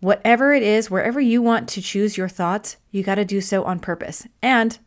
Whatever 0.01 0.53
it 0.53 0.61
is, 0.61 0.91
wherever 0.91 1.21
you 1.21 1.41
want 1.41 1.69
to 1.69 1.81
choose 1.81 2.17
your 2.17 2.27
thoughts, 2.27 2.75
you 2.91 3.01
got 3.01 3.15
to 3.15 3.23
do 3.23 3.39
so 3.39 3.63
on 3.63 3.79
purpose. 3.79 4.27
And 4.41 4.77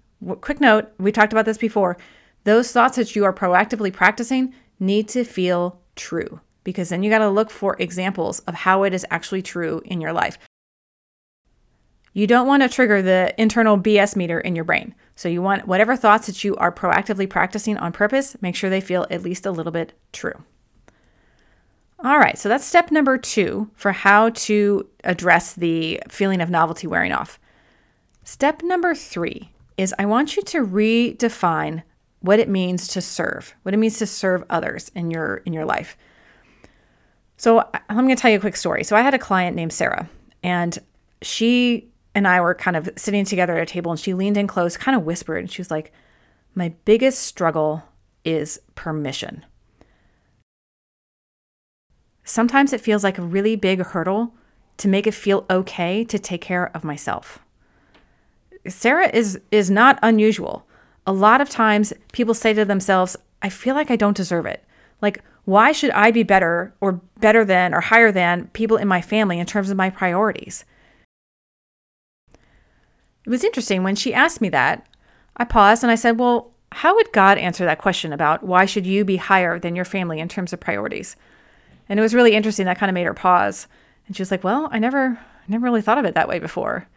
quick 0.42 0.60
note, 0.60 0.92
we 0.98 1.10
talked 1.10 1.32
about 1.32 1.46
this 1.46 1.56
before. 1.56 1.96
Those 2.44 2.70
thoughts 2.72 2.96
that 2.96 3.16
you 3.16 3.24
are 3.24 3.32
proactively 3.32 3.92
practicing 3.92 4.52
need 4.78 5.08
to 5.08 5.24
feel 5.24 5.80
true 5.96 6.40
because 6.62 6.90
then 6.90 7.02
you 7.02 7.08
got 7.08 7.18
to 7.18 7.30
look 7.30 7.50
for 7.50 7.74
examples 7.78 8.40
of 8.40 8.52
how 8.52 8.82
it 8.82 8.92
is 8.92 9.06
actually 9.10 9.40
true 9.40 9.80
in 9.86 10.02
your 10.02 10.12
life. 10.12 10.36
You 12.12 12.26
don't 12.26 12.46
want 12.46 12.62
to 12.64 12.68
trigger 12.68 13.00
the 13.00 13.34
internal 13.38 13.78
BS 13.78 14.14
meter 14.14 14.40
in 14.40 14.54
your 14.54 14.64
brain. 14.64 14.94
So 15.18 15.28
you 15.28 15.42
want 15.42 15.66
whatever 15.66 15.96
thoughts 15.96 16.28
that 16.28 16.44
you 16.44 16.54
are 16.58 16.70
proactively 16.70 17.28
practicing 17.28 17.76
on 17.76 17.90
purpose, 17.90 18.40
make 18.40 18.54
sure 18.54 18.70
they 18.70 18.80
feel 18.80 19.04
at 19.10 19.20
least 19.20 19.46
a 19.46 19.50
little 19.50 19.72
bit 19.72 19.92
true. 20.12 20.44
All 21.98 22.20
right, 22.20 22.38
so 22.38 22.48
that's 22.48 22.64
step 22.64 22.92
number 22.92 23.18
two 23.18 23.68
for 23.74 23.90
how 23.90 24.28
to 24.30 24.88
address 25.02 25.54
the 25.54 26.00
feeling 26.08 26.40
of 26.40 26.50
novelty 26.50 26.86
wearing 26.86 27.10
off. 27.10 27.40
Step 28.22 28.62
number 28.62 28.94
three 28.94 29.50
is 29.76 29.92
I 29.98 30.06
want 30.06 30.36
you 30.36 30.42
to 30.44 30.64
redefine 30.64 31.82
what 32.20 32.38
it 32.38 32.48
means 32.48 32.86
to 32.86 33.00
serve, 33.00 33.56
what 33.64 33.74
it 33.74 33.78
means 33.78 33.98
to 33.98 34.06
serve 34.06 34.44
others 34.48 34.88
in 34.94 35.10
your 35.10 35.38
in 35.38 35.52
your 35.52 35.64
life. 35.64 35.96
So 37.38 37.68
I'm 37.88 37.96
going 37.96 38.14
to 38.14 38.14
tell 38.14 38.30
you 38.30 38.36
a 38.36 38.40
quick 38.40 38.54
story. 38.54 38.84
So 38.84 38.94
I 38.94 39.00
had 39.00 39.14
a 39.14 39.18
client 39.18 39.56
named 39.56 39.72
Sarah, 39.72 40.08
and 40.44 40.78
she 41.22 41.88
and 42.14 42.26
I 42.26 42.40
were 42.40 42.54
kind 42.54 42.76
of 42.76 42.88
sitting 42.96 43.24
together 43.24 43.56
at 43.56 43.62
a 43.62 43.72
table, 43.72 43.90
and 43.90 44.00
she 44.00 44.14
leaned 44.14 44.36
in 44.36 44.46
close, 44.46 44.76
kind 44.76 44.96
of 44.96 45.04
whispered, 45.04 45.38
and 45.38 45.50
she 45.50 45.60
was 45.60 45.70
like, 45.70 45.92
"My 46.54 46.74
biggest 46.84 47.20
struggle 47.20 47.84
is 48.24 48.60
permission." 48.74 49.44
Sometimes 52.24 52.72
it 52.72 52.80
feels 52.80 53.02
like 53.04 53.18
a 53.18 53.22
really 53.22 53.56
big 53.56 53.80
hurdle 53.80 54.34
to 54.76 54.88
make 54.88 55.06
it 55.06 55.14
feel 55.14 55.46
okay 55.48 56.04
to 56.04 56.18
take 56.18 56.42
care 56.42 56.70
of 56.74 56.84
myself. 56.84 57.38
Sarah 58.66 59.08
is 59.08 59.40
is 59.50 59.70
not 59.70 59.98
unusual. 60.02 60.66
A 61.06 61.12
lot 61.12 61.40
of 61.40 61.48
times 61.48 61.92
people 62.12 62.34
say 62.34 62.52
to 62.52 62.64
themselves, 62.64 63.16
I 63.40 63.48
feel 63.48 63.74
like 63.74 63.90
I 63.90 63.96
don't 63.96 64.16
deserve 64.16 64.46
it. 64.46 64.64
Like, 65.00 65.22
why 65.44 65.72
should 65.72 65.90
I 65.92 66.10
be 66.10 66.22
better 66.22 66.74
or 66.80 67.00
better 67.20 67.44
than 67.44 67.72
or 67.72 67.80
higher 67.80 68.12
than 68.12 68.48
people 68.48 68.76
in 68.76 68.88
my 68.88 69.00
family 69.00 69.38
in 69.38 69.46
terms 69.46 69.70
of 69.70 69.76
my 69.76 69.88
priorities? 69.88 70.64
It 73.28 73.30
was 73.30 73.44
interesting 73.44 73.82
when 73.82 73.94
she 73.94 74.14
asked 74.14 74.40
me 74.40 74.48
that. 74.48 74.86
I 75.36 75.44
paused 75.44 75.82
and 75.82 75.92
I 75.92 75.96
said, 75.96 76.18
Well, 76.18 76.50
how 76.72 76.94
would 76.94 77.12
God 77.12 77.36
answer 77.36 77.66
that 77.66 77.78
question 77.78 78.10
about 78.10 78.42
why 78.42 78.64
should 78.64 78.86
you 78.86 79.04
be 79.04 79.18
higher 79.18 79.58
than 79.58 79.76
your 79.76 79.84
family 79.84 80.18
in 80.18 80.28
terms 80.28 80.54
of 80.54 80.60
priorities? 80.60 81.14
And 81.90 82.00
it 82.00 82.02
was 82.02 82.14
really 82.14 82.34
interesting. 82.34 82.64
That 82.64 82.78
kind 82.78 82.88
of 82.88 82.94
made 82.94 83.04
her 83.04 83.12
pause. 83.12 83.66
And 84.06 84.16
she 84.16 84.22
was 84.22 84.30
like, 84.30 84.44
Well, 84.44 84.70
I 84.72 84.78
never, 84.78 85.20
never 85.46 85.62
really 85.62 85.82
thought 85.82 85.98
of 85.98 86.06
it 86.06 86.14
that 86.14 86.26
way 86.26 86.38
before. 86.38 86.88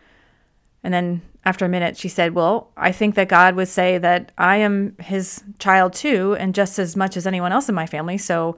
And 0.85 0.93
then 0.93 1.21
after 1.43 1.65
a 1.65 1.69
minute, 1.69 1.97
she 1.97 2.07
said, 2.07 2.33
Well, 2.33 2.71
I 2.77 2.93
think 2.93 3.15
that 3.15 3.27
God 3.27 3.55
would 3.55 3.67
say 3.67 3.97
that 3.97 4.31
I 4.37 4.55
am 4.55 4.95
his 4.99 5.43
child 5.59 5.91
too, 5.91 6.37
and 6.39 6.55
just 6.55 6.79
as 6.79 6.95
much 6.95 7.17
as 7.17 7.27
anyone 7.27 7.51
else 7.51 7.67
in 7.67 7.75
my 7.75 7.85
family. 7.85 8.17
So 8.17 8.55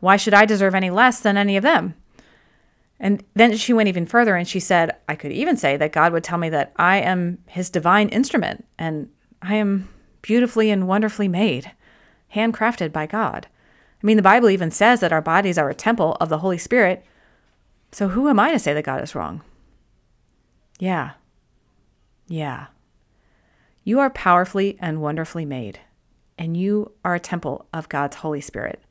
why 0.00 0.18
should 0.18 0.34
I 0.34 0.44
deserve 0.44 0.74
any 0.74 0.90
less 0.90 1.20
than 1.20 1.38
any 1.38 1.56
of 1.56 1.62
them? 1.62 1.94
And 3.00 3.24
then 3.34 3.56
she 3.56 3.72
went 3.72 3.88
even 3.88 4.06
further 4.06 4.36
and 4.36 4.46
she 4.46 4.60
said, 4.60 4.96
I 5.08 5.16
could 5.16 5.32
even 5.32 5.56
say 5.56 5.76
that 5.76 5.92
God 5.92 6.12
would 6.12 6.24
tell 6.24 6.38
me 6.38 6.48
that 6.50 6.72
I 6.76 6.98
am 6.98 7.38
his 7.46 7.70
divine 7.70 8.08
instrument 8.08 8.64
and 8.78 9.08
I 9.42 9.56
am 9.56 9.88
beautifully 10.22 10.70
and 10.70 10.88
wonderfully 10.88 11.28
made, 11.28 11.72
handcrafted 12.34 12.92
by 12.92 13.06
God. 13.06 13.46
I 14.02 14.06
mean, 14.06 14.16
the 14.16 14.22
Bible 14.22 14.50
even 14.50 14.70
says 14.70 15.00
that 15.00 15.12
our 15.12 15.20
bodies 15.20 15.58
are 15.58 15.68
a 15.68 15.74
temple 15.74 16.16
of 16.20 16.28
the 16.28 16.38
Holy 16.38 16.58
Spirit. 16.58 17.04
So 17.92 18.08
who 18.08 18.28
am 18.28 18.40
I 18.40 18.52
to 18.52 18.58
say 18.58 18.72
that 18.72 18.84
God 18.84 19.02
is 19.02 19.14
wrong? 19.14 19.42
Yeah, 20.78 21.12
yeah. 22.26 22.66
You 23.82 24.00
are 24.00 24.10
powerfully 24.10 24.78
and 24.80 25.02
wonderfully 25.02 25.44
made, 25.44 25.80
and 26.38 26.56
you 26.56 26.92
are 27.04 27.14
a 27.14 27.20
temple 27.20 27.66
of 27.72 27.88
God's 27.88 28.16
Holy 28.16 28.40
Spirit. 28.40 28.82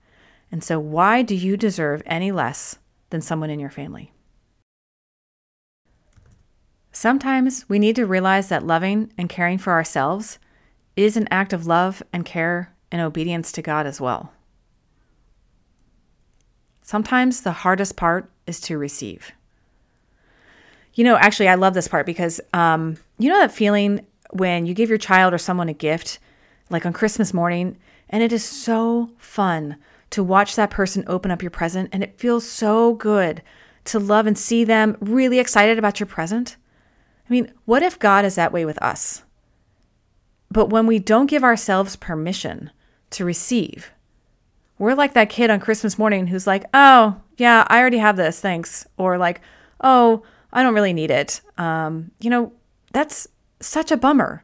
And 0.51 0.63
so, 0.63 0.79
why 0.79 1.23
do 1.23 1.35
you 1.35 1.57
deserve 1.57 2.03
any 2.05 2.31
less 2.31 2.77
than 3.13 3.21
someone 3.21 3.51
in 3.51 3.59
your 3.59 3.69
family? 3.69 4.11
Sometimes 6.91 7.69
we 7.69 7.77
need 7.77 7.95
to 7.95 8.07
realize 8.07 8.49
that 8.49 8.65
loving 8.65 9.13
and 9.19 9.29
caring 9.29 9.59
for 9.59 9.71
ourselves 9.71 10.39
is 10.95 11.15
an 11.15 11.27
act 11.29 11.53
of 11.53 11.67
love 11.67 12.01
and 12.11 12.25
care 12.25 12.73
and 12.91 13.01
obedience 13.01 13.51
to 13.51 13.61
God 13.61 13.85
as 13.85 14.01
well. 14.01 14.33
Sometimes 16.81 17.41
the 17.41 17.51
hardest 17.51 17.95
part 17.95 18.31
is 18.47 18.59
to 18.61 18.79
receive. 18.79 19.31
You 20.95 21.03
know, 21.03 21.15
actually, 21.15 21.49
I 21.49 21.55
love 21.55 21.75
this 21.75 21.87
part 21.87 22.07
because 22.07 22.41
um, 22.51 22.97
you 23.19 23.29
know 23.29 23.37
that 23.37 23.51
feeling 23.51 24.07
when 24.31 24.65
you 24.65 24.73
give 24.73 24.89
your 24.89 24.97
child 24.97 25.35
or 25.35 25.37
someone 25.37 25.69
a 25.69 25.73
gift, 25.73 26.17
like 26.71 26.83
on 26.83 26.93
Christmas 26.93 27.31
morning, 27.31 27.77
and 28.09 28.23
it 28.23 28.33
is 28.33 28.43
so 28.43 29.11
fun 29.19 29.77
to 30.13 30.23
watch 30.23 30.55
that 30.55 30.69
person 30.69 31.03
open 31.07 31.31
up 31.31 31.41
your 31.41 31.49
present, 31.49 31.89
and 31.91 32.03
it 32.03 32.19
feels 32.19 32.47
so 32.47 32.93
good 32.93 33.41
to 33.85 33.97
love 33.97 34.27
and 34.27 34.37
see 34.37 34.63
them 34.63 34.95
really 34.99 35.39
excited 35.39 35.79
about 35.79 35.99
your 35.99 36.05
present. 36.05 36.55
I 37.27 37.33
mean, 37.33 37.51
what 37.65 37.81
if 37.81 37.97
God 37.97 38.23
is 38.23 38.35
that 38.35 38.53
way 38.53 38.63
with 38.63 38.79
us? 38.79 39.23
But 40.51 40.69
when 40.69 40.85
we 40.85 40.99
don't 40.99 41.25
give 41.25 41.43
ourselves 41.43 41.95
permission 41.95 42.69
to 43.09 43.25
receive, 43.25 43.91
we're 44.77 44.93
like 44.93 45.15
that 45.15 45.31
kid 45.31 45.49
on 45.49 45.59
Christmas 45.59 45.97
morning 45.97 46.27
who's 46.27 46.45
like, 46.45 46.65
oh, 46.75 47.19
yeah, 47.37 47.65
I 47.67 47.79
already 47.79 47.97
have 47.97 48.15
this, 48.15 48.39
thanks. 48.39 48.85
Or 48.97 49.17
like, 49.17 49.41
oh, 49.81 50.21
I 50.51 50.61
don't 50.61 50.75
really 50.75 50.93
need 50.93 51.09
it. 51.09 51.41
Um, 51.57 52.11
you 52.19 52.29
know, 52.29 52.53
that's 52.91 53.27
such 53.61 53.91
a 53.91 53.97
bummer. 53.97 54.43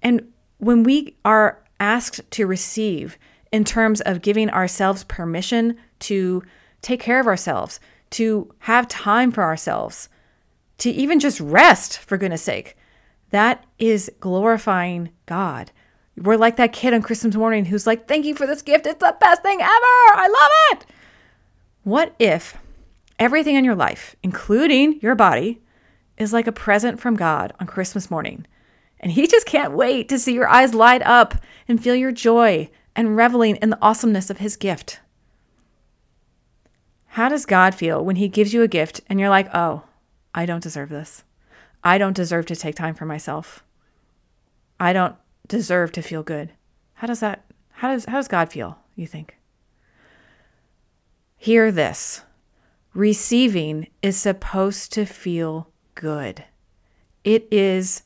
And 0.00 0.32
when 0.56 0.82
we 0.82 1.14
are 1.26 1.62
asked 1.78 2.22
to 2.30 2.46
receive 2.46 3.18
in 3.52 3.64
terms 3.64 4.00
of 4.00 4.22
giving 4.22 4.50
ourselves 4.50 5.04
permission 5.04 5.76
to 6.00 6.42
take 6.82 7.00
care 7.00 7.20
of 7.20 7.26
ourselves, 7.26 7.80
to 8.10 8.52
have 8.60 8.88
time 8.88 9.30
for 9.30 9.42
ourselves, 9.42 10.08
to 10.78 10.90
even 10.90 11.20
just 11.20 11.40
rest, 11.40 11.98
for 11.98 12.16
goodness 12.16 12.42
sake, 12.42 12.76
that 13.30 13.64
is 13.78 14.10
glorifying 14.20 15.10
God. 15.26 15.70
We're 16.16 16.36
like 16.36 16.56
that 16.56 16.72
kid 16.72 16.94
on 16.94 17.02
Christmas 17.02 17.34
morning 17.34 17.66
who's 17.66 17.86
like, 17.86 18.06
Thank 18.08 18.26
you 18.26 18.34
for 18.34 18.46
this 18.46 18.62
gift. 18.62 18.86
It's 18.86 19.00
the 19.00 19.16
best 19.20 19.42
thing 19.42 19.60
ever. 19.60 19.68
I 19.70 20.28
love 20.28 20.80
it. 20.80 20.86
What 21.82 22.14
if 22.18 22.56
Everything 23.20 23.56
in 23.56 23.66
your 23.66 23.74
life, 23.74 24.16
including 24.22 24.98
your 25.02 25.14
body, 25.14 25.60
is 26.16 26.32
like 26.32 26.46
a 26.46 26.52
present 26.52 26.98
from 26.98 27.16
God 27.16 27.52
on 27.60 27.66
Christmas 27.66 28.10
morning. 28.10 28.46
And 28.98 29.12
He 29.12 29.26
just 29.26 29.46
can't 29.46 29.74
wait 29.74 30.08
to 30.08 30.18
see 30.18 30.32
your 30.32 30.48
eyes 30.48 30.72
light 30.72 31.02
up 31.02 31.34
and 31.68 31.82
feel 31.82 31.94
your 31.94 32.12
joy 32.12 32.70
and 32.94 33.16
reveling 33.16 33.56
in 33.56 33.70
the 33.70 33.78
awesomeness 33.82 34.30
of 34.30 34.38
His 34.38 34.56
gift. 34.56 35.00
How 37.14 37.28
does 37.28 37.46
God 37.46 37.74
feel 37.74 38.04
when 38.04 38.16
He 38.16 38.28
gives 38.28 38.52
you 38.52 38.62
a 38.62 38.68
gift 38.68 39.00
and 39.08 39.18
you're 39.18 39.28
like, 39.28 39.48
oh, 39.54 39.84
I 40.34 40.46
don't 40.46 40.62
deserve 40.62 40.88
this? 40.88 41.24
I 41.82 41.98
don't 41.98 42.16
deserve 42.16 42.46
to 42.46 42.56
take 42.56 42.74
time 42.74 42.94
for 42.94 43.06
myself. 43.06 43.64
I 44.78 44.92
don't 44.92 45.16
deserve 45.48 45.92
to 45.92 46.02
feel 46.02 46.22
good. 46.22 46.52
How 46.94 47.06
does 47.06 47.20
that 47.20 47.44
how 47.70 47.88
does 47.88 48.04
how 48.04 48.16
does 48.16 48.28
God 48.28 48.52
feel, 48.52 48.78
you 48.94 49.06
think? 49.06 49.36
Hear 51.36 51.72
this. 51.72 52.22
Receiving 52.92 53.86
is 54.02 54.16
supposed 54.16 54.92
to 54.92 55.06
feel 55.06 55.68
good. 55.94 56.44
It 57.24 57.48
is 57.50 58.02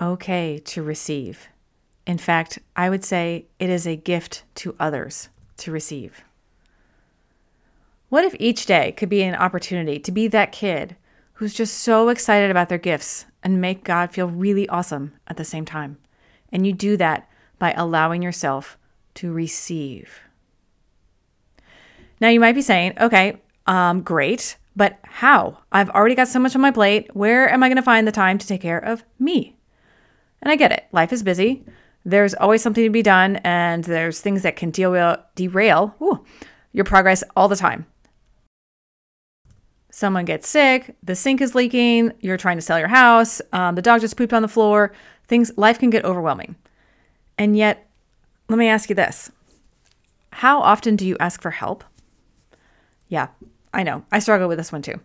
okay 0.00 0.58
to 0.64 0.82
receive. 0.82 1.49
In 2.10 2.18
fact, 2.18 2.58
I 2.74 2.90
would 2.90 3.04
say 3.04 3.46
it 3.60 3.70
is 3.70 3.86
a 3.86 3.94
gift 3.94 4.42
to 4.56 4.74
others 4.80 5.28
to 5.58 5.70
receive. 5.70 6.24
What 8.08 8.24
if 8.24 8.34
each 8.40 8.66
day 8.66 8.90
could 8.90 9.08
be 9.08 9.22
an 9.22 9.36
opportunity 9.36 10.00
to 10.00 10.10
be 10.10 10.26
that 10.26 10.50
kid 10.50 10.96
who's 11.34 11.54
just 11.54 11.78
so 11.78 12.08
excited 12.08 12.50
about 12.50 12.68
their 12.68 12.78
gifts 12.78 13.26
and 13.44 13.60
make 13.60 13.84
God 13.84 14.10
feel 14.10 14.26
really 14.26 14.68
awesome 14.68 15.12
at 15.28 15.36
the 15.36 15.44
same 15.44 15.64
time? 15.64 15.98
And 16.50 16.66
you 16.66 16.72
do 16.72 16.96
that 16.96 17.30
by 17.60 17.74
allowing 17.74 18.22
yourself 18.22 18.76
to 19.14 19.32
receive. 19.32 20.18
Now, 22.20 22.30
you 22.30 22.40
might 22.40 22.56
be 22.56 22.60
saying, 22.60 22.94
okay, 23.00 23.40
um, 23.68 24.02
great, 24.02 24.56
but 24.74 24.98
how? 25.04 25.58
I've 25.70 25.90
already 25.90 26.16
got 26.16 26.26
so 26.26 26.40
much 26.40 26.56
on 26.56 26.60
my 26.60 26.72
plate. 26.72 27.14
Where 27.14 27.48
am 27.48 27.62
I 27.62 27.68
going 27.68 27.76
to 27.76 27.82
find 27.82 28.04
the 28.04 28.10
time 28.10 28.36
to 28.38 28.46
take 28.48 28.62
care 28.62 28.80
of 28.80 29.04
me? 29.20 29.54
And 30.42 30.50
I 30.50 30.56
get 30.56 30.72
it. 30.72 30.86
Life 30.90 31.12
is 31.12 31.22
busy. 31.22 31.64
There's 32.04 32.34
always 32.34 32.62
something 32.62 32.84
to 32.84 32.90
be 32.90 33.02
done, 33.02 33.36
and 33.36 33.84
there's 33.84 34.20
things 34.20 34.42
that 34.42 34.56
can 34.56 34.70
derail, 34.70 35.18
derail 35.34 35.94
ooh, 36.00 36.24
your 36.72 36.84
progress 36.84 37.22
all 37.36 37.48
the 37.48 37.56
time. 37.56 37.86
Someone 39.90 40.24
gets 40.24 40.48
sick, 40.48 40.96
the 41.02 41.14
sink 41.14 41.40
is 41.40 41.54
leaking, 41.54 42.12
you're 42.20 42.36
trying 42.36 42.56
to 42.56 42.62
sell 42.62 42.78
your 42.78 42.88
house, 42.88 43.42
um, 43.52 43.74
the 43.74 43.82
dog 43.82 44.00
just 44.00 44.16
pooped 44.16 44.32
on 44.32 44.42
the 44.42 44.48
floor. 44.48 44.92
Things, 45.26 45.52
life 45.56 45.78
can 45.78 45.90
get 45.90 46.04
overwhelming. 46.04 46.56
And 47.36 47.56
yet, 47.56 47.88
let 48.48 48.58
me 48.58 48.68
ask 48.68 48.88
you 48.88 48.94
this 48.94 49.30
How 50.32 50.60
often 50.60 50.96
do 50.96 51.06
you 51.06 51.16
ask 51.20 51.42
for 51.42 51.50
help? 51.50 51.84
Yeah, 53.08 53.28
I 53.74 53.82
know. 53.82 54.04
I 54.10 54.20
struggle 54.20 54.48
with 54.48 54.58
this 54.58 54.72
one 54.72 54.82
too. 54.82 55.00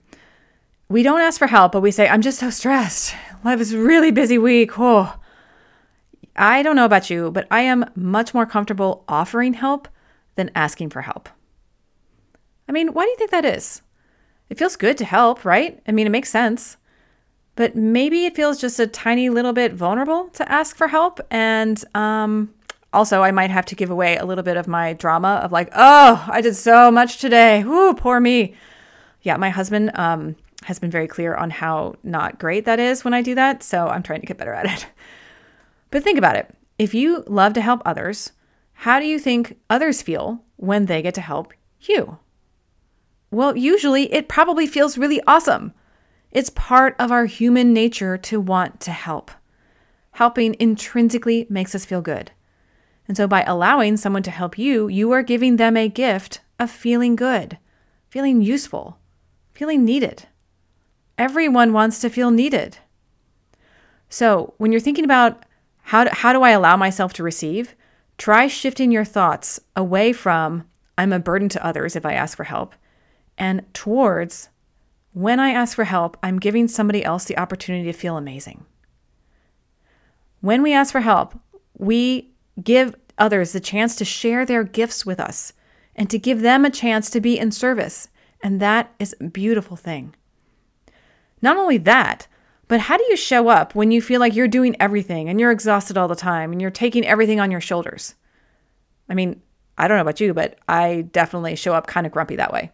We 0.87 1.03
don't 1.03 1.21
ask 1.21 1.39
for 1.39 1.47
help, 1.47 1.71
but 1.71 1.81
we 1.81 1.91
say, 1.91 2.07
I'm 2.07 2.21
just 2.21 2.39
so 2.39 2.51
stressed. 2.51 3.15
Life 3.43 3.59
is 3.59 3.75
really 3.75 4.11
busy 4.11 4.37
week. 4.37 4.77
Oh. 4.77 5.19
I 6.35 6.63
don't 6.63 6.75
know 6.75 6.85
about 6.85 7.09
you, 7.09 7.31
but 7.31 7.47
I 7.49 7.61
am 7.61 7.89
much 7.95 8.33
more 8.33 8.45
comfortable 8.45 9.03
offering 9.07 9.53
help 9.53 9.87
than 10.35 10.51
asking 10.53 10.89
for 10.89 11.01
help. 11.01 11.29
I 12.67 12.71
mean, 12.71 12.93
why 12.93 13.03
do 13.05 13.09
you 13.09 13.17
think 13.17 13.31
that 13.31 13.45
is? 13.45 13.81
It 14.49 14.57
feels 14.57 14.75
good 14.75 14.97
to 14.97 15.05
help, 15.05 15.45
right? 15.45 15.81
I 15.87 15.91
mean, 15.91 16.07
it 16.07 16.11
makes 16.11 16.29
sense. 16.29 16.77
But 17.55 17.75
maybe 17.75 18.25
it 18.25 18.35
feels 18.35 18.59
just 18.59 18.79
a 18.79 18.87
tiny 18.87 19.29
little 19.29 19.53
bit 19.53 19.73
vulnerable 19.73 20.25
to 20.33 20.51
ask 20.51 20.75
for 20.75 20.89
help. 20.89 21.21
And 21.31 21.81
um, 21.95 22.53
also, 22.91 23.23
I 23.23 23.31
might 23.31 23.49
have 23.49 23.65
to 23.67 23.75
give 23.75 23.89
away 23.89 24.17
a 24.17 24.25
little 24.25 24.43
bit 24.43 24.57
of 24.57 24.67
my 24.67 24.93
drama 24.93 25.39
of 25.41 25.51
like, 25.51 25.69
oh, 25.73 26.25
I 26.29 26.41
did 26.41 26.55
so 26.55 26.91
much 26.91 27.17
today. 27.17 27.63
Whoo, 27.63 27.93
poor 27.93 28.19
me. 28.19 28.55
Yeah, 29.21 29.37
my 29.37 29.49
husband 29.49 29.91
um, 29.95 30.35
has 30.63 30.79
been 30.79 30.91
very 30.91 31.07
clear 31.07 31.33
on 31.33 31.49
how 31.49 31.95
not 32.03 32.39
great 32.39 32.65
that 32.65 32.79
is 32.79 33.05
when 33.05 33.13
I 33.13 33.21
do 33.21 33.35
that. 33.35 33.63
So 33.63 33.87
I'm 33.87 34.03
trying 34.03 34.19
to 34.19 34.27
get 34.27 34.37
better 34.37 34.53
at 34.53 34.65
it. 34.65 34.87
But 35.95 36.03
think 36.03 36.17
about 36.17 36.35
it. 36.35 36.53
If 36.77 36.93
you 36.93 37.23
love 37.25 37.53
to 37.53 37.61
help 37.61 37.81
others, 37.85 38.33
how 38.73 38.99
do 38.99 39.05
you 39.05 39.17
think 39.17 39.57
others 39.69 40.01
feel 40.01 40.43
when 40.57 40.87
they 40.87 41.01
get 41.01 41.13
to 41.13 41.21
help 41.21 41.53
you? 41.79 42.19
Well, 43.31 43.55
usually 43.55 44.11
it 44.11 44.27
probably 44.27 44.67
feels 44.67 44.97
really 44.97 45.21
awesome. 45.25 45.71
It's 46.31 46.49
part 46.49 46.97
of 46.99 47.13
our 47.13 47.27
human 47.27 47.71
nature 47.71 48.17
to 48.17 48.41
want 48.41 48.81
to 48.81 48.91
help. 48.91 49.31
Helping 50.11 50.57
intrinsically 50.59 51.47
makes 51.49 51.73
us 51.73 51.85
feel 51.85 52.01
good. 52.01 52.31
And 53.07 53.15
so, 53.15 53.25
by 53.25 53.43
allowing 53.43 53.95
someone 53.95 54.23
to 54.23 54.31
help 54.31 54.57
you, 54.57 54.89
you 54.89 55.13
are 55.13 55.23
giving 55.23 55.55
them 55.55 55.77
a 55.77 55.87
gift 55.87 56.41
of 56.59 56.69
feeling 56.69 57.15
good, 57.15 57.57
feeling 58.09 58.41
useful, 58.41 58.99
feeling 59.53 59.85
needed. 59.85 60.25
Everyone 61.17 61.71
wants 61.71 61.99
to 61.99 62.09
feel 62.09 62.31
needed. 62.31 62.79
So, 64.09 64.55
when 64.57 64.73
you're 64.73 64.81
thinking 64.81 65.05
about 65.05 65.45
how 65.85 66.03
do, 66.03 66.09
how 66.13 66.33
do 66.33 66.41
I 66.41 66.51
allow 66.51 66.77
myself 66.77 67.13
to 67.13 67.23
receive, 67.23 67.75
try 68.17 68.47
shifting 68.47 68.91
your 68.91 69.05
thoughts 69.05 69.59
away 69.75 70.13
from 70.13 70.65
I'm 70.97 71.13
a 71.13 71.19
burden 71.19 71.49
to 71.49 71.65
others 71.65 71.95
if 71.95 72.05
I 72.05 72.13
ask 72.13 72.37
for 72.37 72.45
help 72.45 72.75
and 73.37 73.65
towards 73.73 74.49
when 75.13 75.39
I 75.39 75.51
ask 75.51 75.75
for 75.75 75.85
help, 75.85 76.17
I'm 76.21 76.39
giving 76.39 76.67
somebody 76.67 77.03
else 77.03 77.25
the 77.25 77.37
opportunity 77.37 77.85
to 77.85 77.97
feel 77.97 78.17
amazing. 78.17 78.65
When 80.41 80.61
we 80.61 80.73
ask 80.73 80.91
for 80.91 80.99
help, 80.99 81.39
we 81.77 82.31
give 82.61 82.95
others 83.17 83.53
the 83.53 83.59
chance 83.59 83.95
to 83.95 84.05
share 84.05 84.45
their 84.45 84.63
gifts 84.63 85.05
with 85.05 85.19
us 85.19 85.53
and 85.95 86.09
to 86.09 86.19
give 86.19 86.41
them 86.41 86.65
a 86.65 86.69
chance 86.69 87.09
to 87.11 87.21
be 87.21 87.39
in 87.39 87.51
service. 87.51 88.09
And 88.43 88.59
that 88.59 88.93
is 88.99 89.15
a 89.19 89.25
beautiful 89.25 89.77
thing. 89.77 90.15
Not 91.41 91.57
only 91.57 91.77
that, 91.77 92.27
but 92.67 92.79
how 92.79 92.97
do 92.97 93.05
you 93.09 93.15
show 93.15 93.47
up 93.47 93.75
when 93.75 93.91
you 93.91 94.01
feel 94.01 94.19
like 94.19 94.35
you're 94.35 94.47
doing 94.47 94.75
everything 94.79 95.29
and 95.29 95.39
you're 95.39 95.51
exhausted 95.51 95.97
all 95.97 96.07
the 96.07 96.15
time 96.15 96.51
and 96.51 96.61
you're 96.61 96.71
taking 96.71 97.05
everything 97.05 97.39
on 97.39 97.51
your 97.51 97.61
shoulders? 97.61 98.15
I 99.07 99.13
mean, 99.13 99.41
I 99.77 99.87
don't 99.87 99.97
know 99.97 100.01
about 100.01 100.19
you, 100.19 100.33
but 100.33 100.57
I 100.67 101.01
definitely 101.11 101.55
show 101.55 101.73
up 101.73 101.87
kind 101.87 102.07
of 102.07 102.13
grumpy 102.13 102.37
that 102.37 102.53
way. 102.53 102.71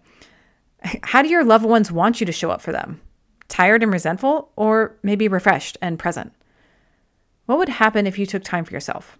How 1.03 1.21
do 1.21 1.29
your 1.29 1.43
loved 1.43 1.65
ones 1.65 1.91
want 1.91 2.19
you 2.19 2.25
to 2.25 2.31
show 2.31 2.51
up 2.51 2.61
for 2.61 2.71
them? 2.71 3.01
Tired 3.47 3.83
and 3.83 3.91
resentful, 3.91 4.51
or 4.55 4.97
maybe 5.03 5.27
refreshed 5.27 5.77
and 5.81 5.99
present? 5.99 6.31
What 7.47 7.57
would 7.57 7.69
happen 7.69 8.07
if 8.07 8.17
you 8.17 8.25
took 8.25 8.43
time 8.43 8.63
for 8.63 8.73
yourself? 8.73 9.17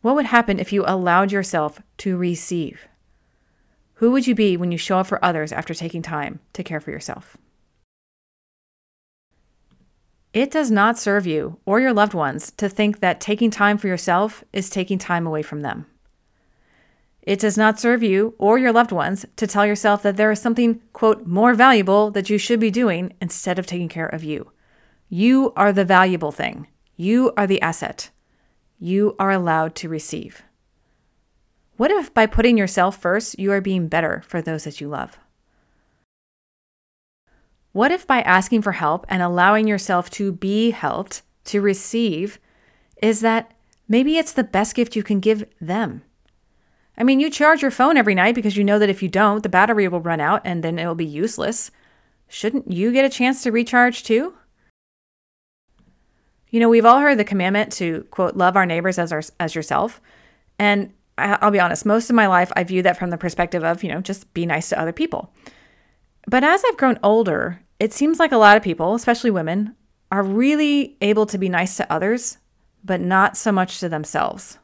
What 0.00 0.14
would 0.14 0.26
happen 0.26 0.58
if 0.58 0.72
you 0.72 0.84
allowed 0.86 1.32
yourself 1.32 1.82
to 1.98 2.16
receive? 2.16 2.88
Who 3.94 4.10
would 4.12 4.26
you 4.26 4.34
be 4.34 4.56
when 4.56 4.72
you 4.72 4.78
show 4.78 4.98
up 4.98 5.06
for 5.06 5.22
others 5.24 5.52
after 5.52 5.74
taking 5.74 6.00
time 6.00 6.40
to 6.54 6.62
care 6.62 6.80
for 6.80 6.90
yourself? 6.90 7.36
It 10.36 10.50
does 10.50 10.70
not 10.70 10.98
serve 10.98 11.26
you 11.26 11.60
or 11.64 11.80
your 11.80 11.94
loved 11.94 12.12
ones 12.12 12.52
to 12.58 12.68
think 12.68 13.00
that 13.00 13.22
taking 13.22 13.50
time 13.50 13.78
for 13.78 13.86
yourself 13.86 14.44
is 14.52 14.68
taking 14.68 14.98
time 14.98 15.26
away 15.26 15.40
from 15.40 15.62
them. 15.62 15.86
It 17.22 17.38
does 17.38 17.56
not 17.56 17.80
serve 17.80 18.02
you 18.02 18.34
or 18.36 18.58
your 18.58 18.70
loved 18.70 18.92
ones 18.92 19.24
to 19.36 19.46
tell 19.46 19.64
yourself 19.64 20.02
that 20.02 20.18
there 20.18 20.30
is 20.30 20.38
something, 20.38 20.82
quote, 20.92 21.26
more 21.26 21.54
valuable 21.54 22.10
that 22.10 22.28
you 22.28 22.36
should 22.36 22.60
be 22.60 22.70
doing 22.70 23.14
instead 23.18 23.58
of 23.58 23.64
taking 23.64 23.88
care 23.88 24.08
of 24.08 24.22
you. 24.22 24.52
You 25.08 25.54
are 25.56 25.72
the 25.72 25.86
valuable 25.86 26.32
thing. 26.32 26.66
You 26.96 27.32
are 27.38 27.46
the 27.46 27.62
asset. 27.62 28.10
You 28.78 29.16
are 29.18 29.30
allowed 29.30 29.74
to 29.76 29.88
receive. 29.88 30.42
What 31.78 31.90
if 31.90 32.12
by 32.12 32.26
putting 32.26 32.58
yourself 32.58 33.00
first, 33.00 33.38
you 33.38 33.52
are 33.52 33.62
being 33.62 33.88
better 33.88 34.22
for 34.26 34.42
those 34.42 34.64
that 34.64 34.82
you 34.82 34.88
love? 34.88 35.18
What 37.76 37.92
if 37.92 38.06
by 38.06 38.22
asking 38.22 38.62
for 38.62 38.72
help 38.72 39.04
and 39.06 39.20
allowing 39.20 39.68
yourself 39.68 40.08
to 40.12 40.32
be 40.32 40.70
helped, 40.70 41.20
to 41.44 41.60
receive, 41.60 42.40
is 43.02 43.20
that 43.20 43.52
maybe 43.86 44.16
it's 44.16 44.32
the 44.32 44.44
best 44.44 44.74
gift 44.74 44.96
you 44.96 45.02
can 45.02 45.20
give 45.20 45.44
them? 45.60 46.00
I 46.96 47.04
mean, 47.04 47.20
you 47.20 47.28
charge 47.28 47.60
your 47.60 47.70
phone 47.70 47.98
every 47.98 48.14
night 48.14 48.34
because 48.34 48.56
you 48.56 48.64
know 48.64 48.78
that 48.78 48.88
if 48.88 49.02
you 49.02 49.10
don't, 49.10 49.42
the 49.42 49.50
battery 49.50 49.88
will 49.88 50.00
run 50.00 50.20
out 50.20 50.40
and 50.42 50.64
then 50.64 50.78
it 50.78 50.86
will 50.86 50.94
be 50.94 51.04
useless. 51.04 51.70
Shouldn't 52.28 52.72
you 52.72 52.92
get 52.92 53.04
a 53.04 53.10
chance 53.10 53.42
to 53.42 53.52
recharge 53.52 54.04
too? 54.04 54.32
You 56.48 56.60
know, 56.60 56.70
we've 56.70 56.86
all 56.86 57.00
heard 57.00 57.18
the 57.18 57.24
commandment 57.24 57.72
to 57.72 58.04
quote, 58.04 58.36
love 58.36 58.56
our 58.56 58.64
neighbors 58.64 58.98
as, 58.98 59.12
our, 59.12 59.20
as 59.38 59.54
yourself. 59.54 60.00
And 60.58 60.94
I'll 61.18 61.50
be 61.50 61.60
honest, 61.60 61.84
most 61.84 62.08
of 62.08 62.16
my 62.16 62.26
life 62.26 62.50
I 62.56 62.64
view 62.64 62.80
that 62.84 62.96
from 62.96 63.10
the 63.10 63.18
perspective 63.18 63.64
of, 63.64 63.82
you 63.82 63.90
know, 63.90 64.00
just 64.00 64.32
be 64.32 64.46
nice 64.46 64.70
to 64.70 64.80
other 64.80 64.92
people. 64.92 65.30
But 66.26 66.42
as 66.42 66.62
I've 66.66 66.78
grown 66.78 66.98
older, 67.02 67.60
it 67.78 67.92
seems 67.92 68.18
like 68.18 68.32
a 68.32 68.38
lot 68.38 68.56
of 68.56 68.62
people, 68.62 68.94
especially 68.94 69.30
women, 69.30 69.74
are 70.10 70.22
really 70.22 70.96
able 71.00 71.26
to 71.26 71.38
be 71.38 71.48
nice 71.48 71.76
to 71.76 71.92
others, 71.92 72.38
but 72.84 73.00
not 73.00 73.36
so 73.36 73.52
much 73.52 73.80
to 73.80 73.88
themselves. 73.88 74.58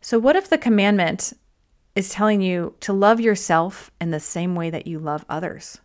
So, 0.00 0.18
what 0.18 0.36
if 0.36 0.50
the 0.50 0.58
commandment 0.58 1.32
is 1.94 2.10
telling 2.10 2.40
you 2.40 2.74
to 2.80 2.92
love 2.92 3.20
yourself 3.20 3.90
in 4.00 4.10
the 4.10 4.20
same 4.20 4.54
way 4.54 4.70
that 4.70 4.86
you 4.86 4.98
love 4.98 5.24
others? 5.28 5.78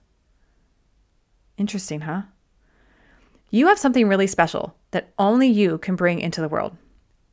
Interesting, 1.58 2.02
huh? 2.02 2.24
You 3.50 3.68
have 3.68 3.80
something 3.80 4.08
really 4.08 4.28
special 4.28 4.76
that 4.92 5.14
only 5.18 5.48
you 5.48 5.78
can 5.78 5.96
bring 5.96 6.20
into 6.20 6.42
the 6.42 6.50
world. 6.50 6.76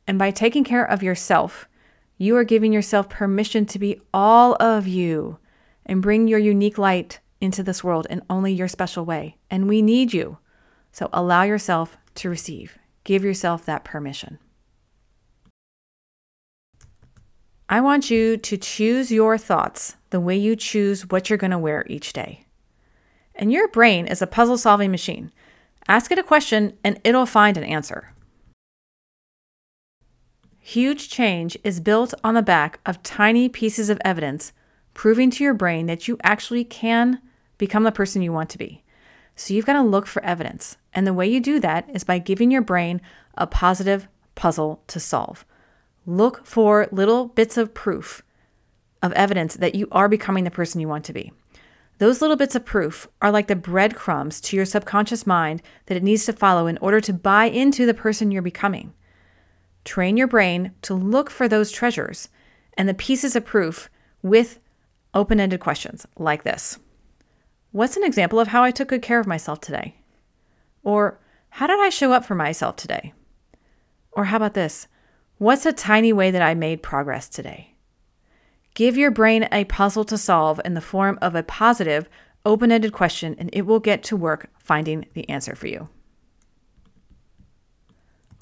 And 0.07 0.19
by 0.19 0.31
taking 0.31 0.63
care 0.63 0.85
of 0.85 1.03
yourself, 1.03 1.67
you 2.17 2.35
are 2.37 2.43
giving 2.43 2.71
yourself 2.71 3.09
permission 3.09 3.65
to 3.65 3.79
be 3.79 3.99
all 4.13 4.55
of 4.59 4.87
you 4.87 5.39
and 5.85 6.01
bring 6.01 6.27
your 6.27 6.39
unique 6.39 6.77
light 6.77 7.19
into 7.41 7.63
this 7.63 7.83
world 7.83 8.07
in 8.09 8.21
only 8.29 8.53
your 8.53 8.67
special 8.67 9.05
way. 9.05 9.37
And 9.49 9.67
we 9.67 9.81
need 9.81 10.13
you. 10.13 10.37
So 10.91 11.09
allow 11.11 11.43
yourself 11.43 11.97
to 12.15 12.29
receive. 12.29 12.77
Give 13.03 13.23
yourself 13.23 13.65
that 13.65 13.83
permission. 13.83 14.39
I 17.67 17.81
want 17.81 18.11
you 18.11 18.37
to 18.37 18.57
choose 18.57 19.11
your 19.11 19.37
thoughts 19.37 19.95
the 20.11 20.19
way 20.19 20.37
you 20.37 20.55
choose 20.55 21.09
what 21.09 21.29
you're 21.29 21.37
going 21.37 21.51
to 21.51 21.57
wear 21.57 21.83
each 21.87 22.13
day. 22.13 22.45
And 23.33 23.51
your 23.51 23.67
brain 23.67 24.07
is 24.07 24.21
a 24.21 24.27
puzzle 24.27 24.57
solving 24.57 24.91
machine. 24.91 25.31
Ask 25.87 26.11
it 26.11 26.19
a 26.19 26.23
question 26.23 26.77
and 26.83 26.99
it'll 27.03 27.25
find 27.25 27.57
an 27.57 27.63
answer. 27.63 28.13
Huge 30.59 31.09
change 31.09 31.57
is 31.63 31.79
built 31.79 32.13
on 32.23 32.33
the 32.33 32.41
back 32.41 32.79
of 32.85 33.03
tiny 33.03 33.49
pieces 33.49 33.89
of 33.89 34.01
evidence 34.03 34.51
proving 34.95 35.29
to 35.29 35.43
your 35.43 35.53
brain 35.53 35.85
that 35.85 36.07
you 36.07 36.17
actually 36.23 36.63
can 36.63 37.21
become 37.59 37.83
the 37.83 37.91
person 37.91 38.23
you 38.23 38.33
want 38.33 38.49
to 38.49 38.57
be. 38.57 38.83
So 39.35 39.53
you've 39.53 39.65
got 39.65 39.73
to 39.73 39.81
look 39.81 40.07
for 40.07 40.23
evidence. 40.23 40.77
And 40.93 41.05
the 41.05 41.13
way 41.13 41.27
you 41.27 41.39
do 41.39 41.59
that 41.59 41.87
is 41.93 42.03
by 42.03 42.17
giving 42.17 42.49
your 42.49 42.63
brain 42.63 43.01
a 43.35 43.45
positive 43.45 44.07
puzzle 44.33 44.81
to 44.87 44.99
solve. 44.99 45.45
Look 46.07 46.45
for 46.45 46.87
little 46.91 47.27
bits 47.27 47.57
of 47.57 47.73
proof 47.73 48.23
of 49.03 49.11
evidence 49.13 49.55
that 49.55 49.75
you 49.75 49.87
are 49.91 50.09
becoming 50.09 50.45
the 50.45 50.51
person 50.51 50.81
you 50.81 50.87
want 50.87 51.05
to 51.05 51.13
be. 51.13 51.31
Those 51.97 52.21
little 52.21 52.35
bits 52.35 52.55
of 52.55 52.65
proof 52.65 53.07
are 53.21 53.31
like 53.31 53.47
the 53.47 53.55
breadcrumbs 53.55 54.41
to 54.41 54.55
your 54.55 54.65
subconscious 54.65 55.27
mind 55.27 55.61
that 55.85 55.95
it 55.95 56.03
needs 56.03 56.25
to 56.25 56.33
follow 56.33 56.67
in 56.67 56.77
order 56.79 56.99
to 57.01 57.13
buy 57.13 57.45
into 57.45 57.85
the 57.85 57.93
person 57.93 58.31
you're 58.31 58.41
becoming. 58.41 58.93
Train 59.83 60.17
your 60.17 60.27
brain 60.27 60.71
to 60.81 60.93
look 60.93 61.29
for 61.29 61.47
those 61.47 61.71
treasures 61.71 62.29
and 62.77 62.89
the 62.89 62.93
pieces 62.93 63.35
of 63.35 63.45
proof 63.45 63.89
with 64.21 64.59
open 65.15 65.39
ended 65.39 65.59
questions 65.59 66.05
like 66.17 66.43
this 66.43 66.77
What's 67.71 67.97
an 67.97 68.03
example 68.03 68.39
of 68.39 68.49
how 68.49 68.63
I 68.63 68.71
took 68.71 68.89
good 68.89 69.01
care 69.01 69.19
of 69.19 69.27
myself 69.27 69.59
today? 69.59 69.95
Or 70.83 71.19
how 71.49 71.67
did 71.67 71.79
I 71.79 71.89
show 71.89 72.13
up 72.13 72.23
for 72.23 72.35
myself 72.35 72.75
today? 72.75 73.13
Or 74.11 74.25
how 74.25 74.37
about 74.37 74.53
this? 74.53 74.87
What's 75.37 75.65
a 75.65 75.73
tiny 75.73 76.13
way 76.13 76.31
that 76.31 76.41
I 76.41 76.53
made 76.53 76.81
progress 76.81 77.27
today? 77.27 77.75
Give 78.75 78.95
your 78.97 79.11
brain 79.11 79.49
a 79.51 79.65
puzzle 79.65 80.05
to 80.05 80.17
solve 80.17 80.61
in 80.63 80.73
the 80.73 80.81
form 80.81 81.19
of 81.21 81.35
a 81.35 81.43
positive, 81.43 82.09
open 82.45 82.71
ended 82.71 82.93
question, 82.93 83.35
and 83.37 83.49
it 83.51 83.63
will 83.63 83.79
get 83.79 84.03
to 84.03 84.15
work 84.15 84.49
finding 84.57 85.05
the 85.13 85.27
answer 85.29 85.55
for 85.55 85.67
you. 85.67 85.89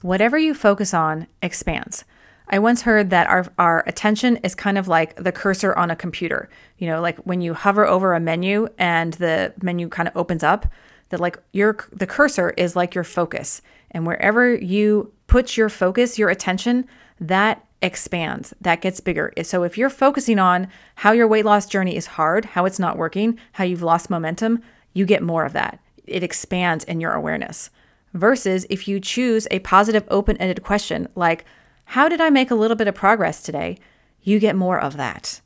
Whatever 0.02 0.38
you 0.38 0.54
focus 0.54 0.94
on 0.94 1.28
expands. 1.42 2.04
I 2.50 2.60
once 2.60 2.82
heard 2.82 3.10
that 3.10 3.28
our, 3.28 3.46
our 3.58 3.84
attention 3.88 4.38
is 4.38 4.54
kind 4.54 4.78
of 4.78 4.88
like 4.88 5.16
the 5.16 5.32
cursor 5.32 5.74
on 5.76 5.90
a 5.90 5.96
computer. 5.96 6.50
You 6.78 6.88
know, 6.88 7.02
like 7.02 7.18
when 7.20 7.42
you 7.42 7.54
hover 7.54 7.86
over 7.88 8.14
a 8.14 8.20
menu 8.20 8.68
and 8.78 9.14
the 9.14 9.54
menu 9.62 9.90
kind 9.90 10.08
of 10.08 10.16
opens 10.16 10.44
up, 10.44 10.68
that 11.10 11.20
like 11.20 11.38
your 11.52 11.78
the 11.92 12.08
cursor 12.08 12.52
is 12.52 12.76
like 12.76 12.96
your 12.96 13.04
focus. 13.04 13.62
And 13.92 14.06
wherever 14.06 14.54
you 14.54 15.12
put 15.28 15.56
your 15.56 15.70
focus, 15.70 16.18
your 16.18 16.30
attention, 16.30 16.86
that 17.20 17.66
expands, 17.82 18.54
that 18.62 18.82
gets 18.82 19.00
bigger. 19.00 19.32
So 19.44 19.64
if 19.64 19.78
you're 19.78 19.90
focusing 19.90 20.40
on 20.40 20.68
how 20.96 21.12
your 21.12 21.28
weight 21.28 21.46
loss 21.46 21.66
journey 21.68 21.96
is 21.96 22.08
hard, 22.08 22.46
how 22.46 22.66
it's 22.66 22.80
not 22.80 22.98
working, 22.98 23.38
how 23.54 23.64
you've 23.64 23.84
lost 23.84 24.10
momentum, 24.10 24.62
you 24.94 25.06
get 25.06 25.22
more 25.22 25.46
of 25.46 25.54
that. 25.54 25.80
It 26.06 26.24
expands 26.24 26.84
in 26.86 27.00
your 27.00 27.14
awareness. 27.14 27.70
Versus 28.14 28.66
if 28.70 28.88
you 28.88 29.00
choose 29.00 29.48
a 29.52 29.60
positive, 29.60 30.04
open 30.10 30.38
ended 30.38 30.64
question 30.64 31.08
like, 31.16 31.46
How 31.86 32.10
did 32.10 32.22
I 32.22 32.30
make 32.30 32.52
a 32.52 32.56
little 32.56 32.76
bit 32.76 32.88
of 32.88 32.96
progress 32.96 33.42
today? 33.42 33.78
You 34.22 34.40
get 34.40 34.56
more 34.56 34.80
of 34.80 34.98
that. 34.98 35.42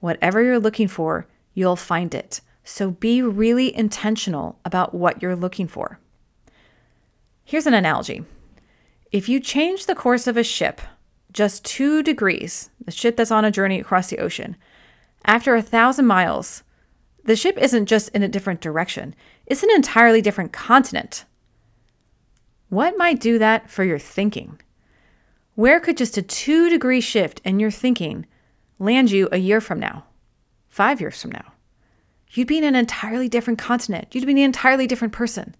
Whatever 0.00 0.42
you're 0.42 0.58
looking 0.58 0.88
for, 0.88 1.26
you'll 1.54 1.76
find 1.76 2.14
it. 2.14 2.40
So 2.64 2.90
be 2.90 3.22
really 3.22 3.74
intentional 3.74 4.58
about 4.64 4.94
what 4.94 5.22
you're 5.22 5.36
looking 5.36 5.66
for. 5.66 5.98
Here's 7.44 7.66
an 7.66 7.74
analogy 7.74 8.24
if 9.10 9.28
you 9.28 9.40
change 9.40 9.86
the 9.86 9.94
course 9.94 10.26
of 10.26 10.36
a 10.36 10.44
ship 10.44 10.80
just 11.32 11.64
two 11.64 12.02
degrees, 12.02 12.70
the 12.84 12.90
ship 12.90 13.16
that's 13.16 13.30
on 13.30 13.44
a 13.44 13.50
journey 13.50 13.78
across 13.78 14.10
the 14.10 14.18
ocean, 14.18 14.56
after 15.24 15.54
a 15.54 15.62
thousand 15.62 16.06
miles, 16.06 16.62
the 17.24 17.36
ship 17.36 17.56
isn't 17.58 17.86
just 17.86 18.08
in 18.10 18.22
a 18.22 18.28
different 18.28 18.60
direction, 18.60 19.14
it's 19.46 19.62
an 19.62 19.70
entirely 19.70 20.20
different 20.20 20.52
continent. 20.52 21.24
What 22.68 22.96
might 22.96 23.20
do 23.20 23.38
that 23.38 23.68
for 23.70 23.84
your 23.84 23.98
thinking? 23.98 24.60
Where 25.60 25.78
could 25.78 25.98
just 25.98 26.16
a 26.16 26.22
two 26.22 26.70
degree 26.70 27.02
shift 27.02 27.42
in 27.44 27.60
your 27.60 27.70
thinking 27.70 28.24
land 28.78 29.10
you 29.10 29.28
a 29.30 29.36
year 29.36 29.60
from 29.60 29.78
now, 29.78 30.06
five 30.70 31.02
years 31.02 31.20
from 31.20 31.32
now? 31.32 31.52
You'd 32.30 32.48
be 32.48 32.56
in 32.56 32.64
an 32.64 32.74
entirely 32.74 33.28
different 33.28 33.58
continent. 33.58 34.14
You'd 34.14 34.24
be 34.24 34.32
an 34.32 34.38
entirely 34.38 34.86
different 34.86 35.12
person. 35.12 35.54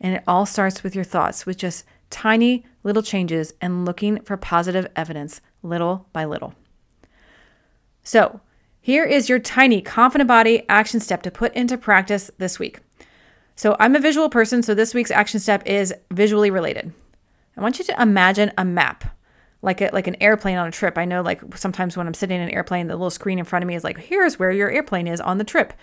And 0.00 0.14
it 0.14 0.22
all 0.24 0.46
starts 0.46 0.84
with 0.84 0.94
your 0.94 1.02
thoughts, 1.02 1.46
with 1.46 1.56
just 1.56 1.84
tiny 2.10 2.64
little 2.84 3.02
changes 3.02 3.52
and 3.60 3.84
looking 3.84 4.20
for 4.22 4.36
positive 4.36 4.86
evidence 4.94 5.40
little 5.64 6.06
by 6.12 6.26
little. 6.26 6.54
So, 8.04 8.40
here 8.80 9.04
is 9.04 9.28
your 9.28 9.40
tiny 9.40 9.82
confident 9.82 10.28
body 10.28 10.62
action 10.68 11.00
step 11.00 11.22
to 11.22 11.30
put 11.32 11.52
into 11.54 11.76
practice 11.76 12.30
this 12.38 12.60
week. 12.60 12.78
So, 13.56 13.74
I'm 13.80 13.96
a 13.96 13.98
visual 13.98 14.30
person, 14.30 14.62
so 14.62 14.76
this 14.76 14.94
week's 14.94 15.10
action 15.10 15.40
step 15.40 15.66
is 15.66 15.92
visually 16.12 16.52
related. 16.52 16.92
I 17.56 17.60
want 17.60 17.80
you 17.80 17.84
to 17.86 18.00
imagine 18.00 18.52
a 18.56 18.64
map. 18.64 19.16
Like 19.62 19.82
a, 19.82 19.90
like 19.92 20.06
an 20.06 20.16
airplane 20.22 20.56
on 20.56 20.66
a 20.66 20.70
trip. 20.70 20.96
I 20.96 21.04
know 21.04 21.20
like 21.20 21.42
sometimes 21.56 21.96
when 21.96 22.06
I'm 22.06 22.14
sitting 22.14 22.36
in 22.36 22.48
an 22.48 22.54
airplane, 22.54 22.86
the 22.86 22.94
little 22.94 23.10
screen 23.10 23.38
in 23.38 23.44
front 23.44 23.62
of 23.62 23.66
me 23.66 23.74
is 23.74 23.84
like, 23.84 23.98
here's 23.98 24.38
where 24.38 24.50
your 24.50 24.70
airplane 24.70 25.06
is 25.06 25.20
on 25.20 25.38
the 25.38 25.44
trip. 25.44 25.74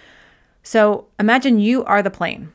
So 0.64 1.08
imagine 1.20 1.60
you 1.60 1.84
are 1.86 2.02
the 2.02 2.10
plane. 2.10 2.52